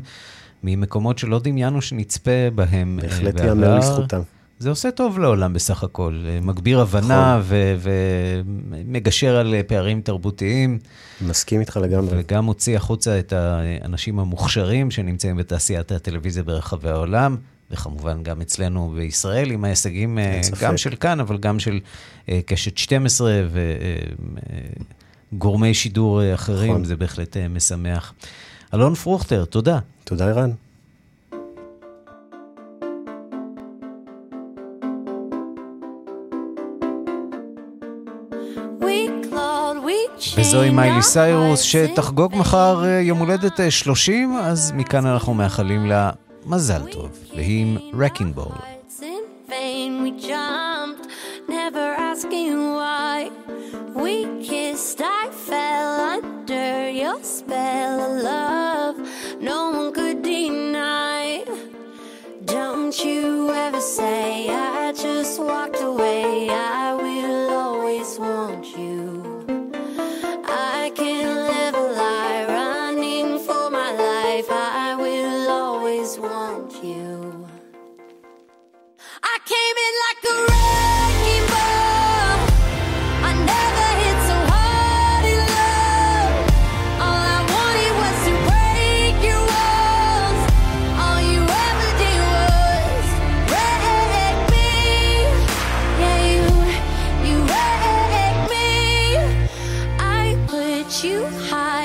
ממקומות 0.63 1.17
שלא 1.17 1.39
דמיינו 1.39 1.81
שנצפה 1.81 2.49
בהם. 2.55 2.99
בהחלט 3.01 3.39
ייאמר 3.39 3.77
לזכותם. 3.77 4.21
זה 4.59 4.69
עושה 4.69 4.91
טוב 4.91 5.19
לעולם 5.19 5.53
בסך 5.53 5.83
הכל, 5.83 6.25
מגביר 6.41 6.79
הבנה 6.81 7.41
ומגשר 7.45 9.35
על 9.35 9.55
פערים 9.67 10.01
תרבותיים. 10.01 10.79
מסכים 11.21 11.59
איתך 11.59 11.77
לגמרי. 11.77 12.09
וגם 12.19 12.45
מוציא 12.45 12.77
החוצה 12.77 13.19
את 13.19 13.33
האנשים 13.33 14.19
המוכשרים 14.19 14.91
שנמצאים 14.91 15.37
בתעשיית 15.37 15.91
הטלוויזיה 15.91 16.43
ברחבי 16.43 16.89
העולם. 16.89 17.37
וכמובן 17.71 18.23
גם 18.23 18.41
אצלנו 18.41 18.93
בישראל, 18.95 19.51
עם 19.51 19.65
ההישגים 19.65 20.19
גם 20.61 20.77
של 20.77 20.95
כאן, 20.95 21.19
אבל 21.19 21.37
גם 21.37 21.59
של 21.59 21.79
קשת 22.45 22.77
12 22.77 23.41
וגורמי 25.33 25.73
שידור 25.73 26.33
אחרים, 26.33 26.71
נכון. 26.71 26.83
זה 26.83 26.95
בהחלט 26.95 27.37
משמח. 27.49 28.13
אלון 28.73 28.95
פרוכטר, 28.95 29.45
תודה. 29.45 29.79
תודה, 30.03 30.27
ערן. 30.29 30.51
וזוהי 40.57 40.69
מיילי 40.69 41.01
סיירוס, 41.01 41.61
שתחגוג 41.61 42.35
מחר 42.35 42.83
יום 43.01 43.17
הולדת 43.17 43.59
30, 43.69 44.37
אז 44.37 44.71
מכאן 44.71 45.05
אנחנו 45.05 45.33
מאחלים 45.33 45.85
לה 45.85 46.09
מזל 46.45 46.81
טוב, 46.91 47.09
והיא 47.35 47.61
עם 47.61 47.77
רקינג 47.99 48.35
בול. 48.35 48.76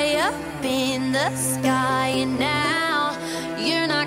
High 0.02 0.16
up 0.16 0.64
in 0.64 1.12
the 1.12 1.30
sky, 1.36 2.08
and 2.08 2.36
now 2.36 3.16
you're 3.56 3.86
not 3.86 4.01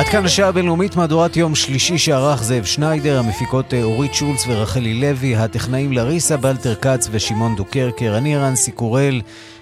עד 0.00 0.06
כאן 0.06 0.24
השעה 0.24 0.48
הבינלאומית, 0.48 0.96
מהדורת 0.96 1.36
יום 1.36 1.54
שלישי 1.54 1.98
שערך 1.98 2.42
זאב 2.42 2.64
שניידר, 2.64 3.18
המפיקות 3.18 3.74
אה, 3.74 3.82
אורית 3.82 4.14
שולץ 4.14 4.44
ורחלי 4.48 5.00
לוי, 5.00 5.36
הטכנאים 5.36 5.92
לריסה 5.92 6.36
בלטר 6.36 6.74
כץ 6.74 7.08
ושמעון 7.10 7.56
דוקרקר, 7.56 8.14
אני 8.18 8.36
ערן 8.36 8.72
סיקורל. 8.72 9.20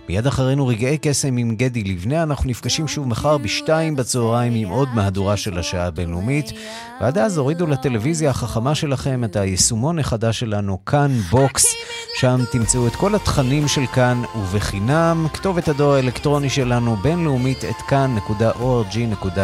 מיד 0.08 0.26
אחרינו 0.26 0.66
רגעי 0.66 0.98
קסם 0.98 1.36
עם 1.36 1.54
גדי 1.54 1.84
ליבנה, 1.84 2.22
אנחנו 2.22 2.50
נפגשים 2.50 2.88
שוב 2.88 3.08
מחר 3.08 3.38
בשתיים 3.38 3.96
בצהריים 3.96 4.54
עם 4.54 4.68
עוד 4.68 4.88
מהדורה 4.94 5.36
של 5.36 5.58
השעה 5.58 5.86
הבינלאומית. 5.86 6.52
ועד 7.00 7.18
אז 7.18 7.38
הורידו 7.38 7.66
לטלוויזיה 7.66 8.30
החכמה 8.30 8.74
שלכם 8.74 9.24
את 9.24 9.36
היישומון 9.36 9.98
החדש 9.98 10.40
שלנו, 10.40 10.84
כאן 10.84 11.10
בוקס. 11.30 11.74
שם 12.20 12.40
תמצאו 12.52 12.86
את 12.86 12.96
כל 12.96 13.14
התכנים 13.14 13.68
של 13.68 13.86
כאן 13.86 14.22
ובחינם. 14.36 15.26
כתובת 15.32 15.68
הדואר 15.68 15.94
האלקטרוני 15.94 16.50
שלנו, 16.50 16.96
בינלאומית 16.96 17.64
at 17.64 17.76
כאן.org.il. 17.88 19.38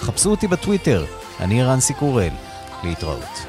חפשו 0.00 0.30
אותי 0.30 0.46
בטוויטר, 0.48 1.04
אני 1.40 1.62
רנסי 1.62 1.94
קורל. 1.94 2.30
להתראות. 2.84 3.47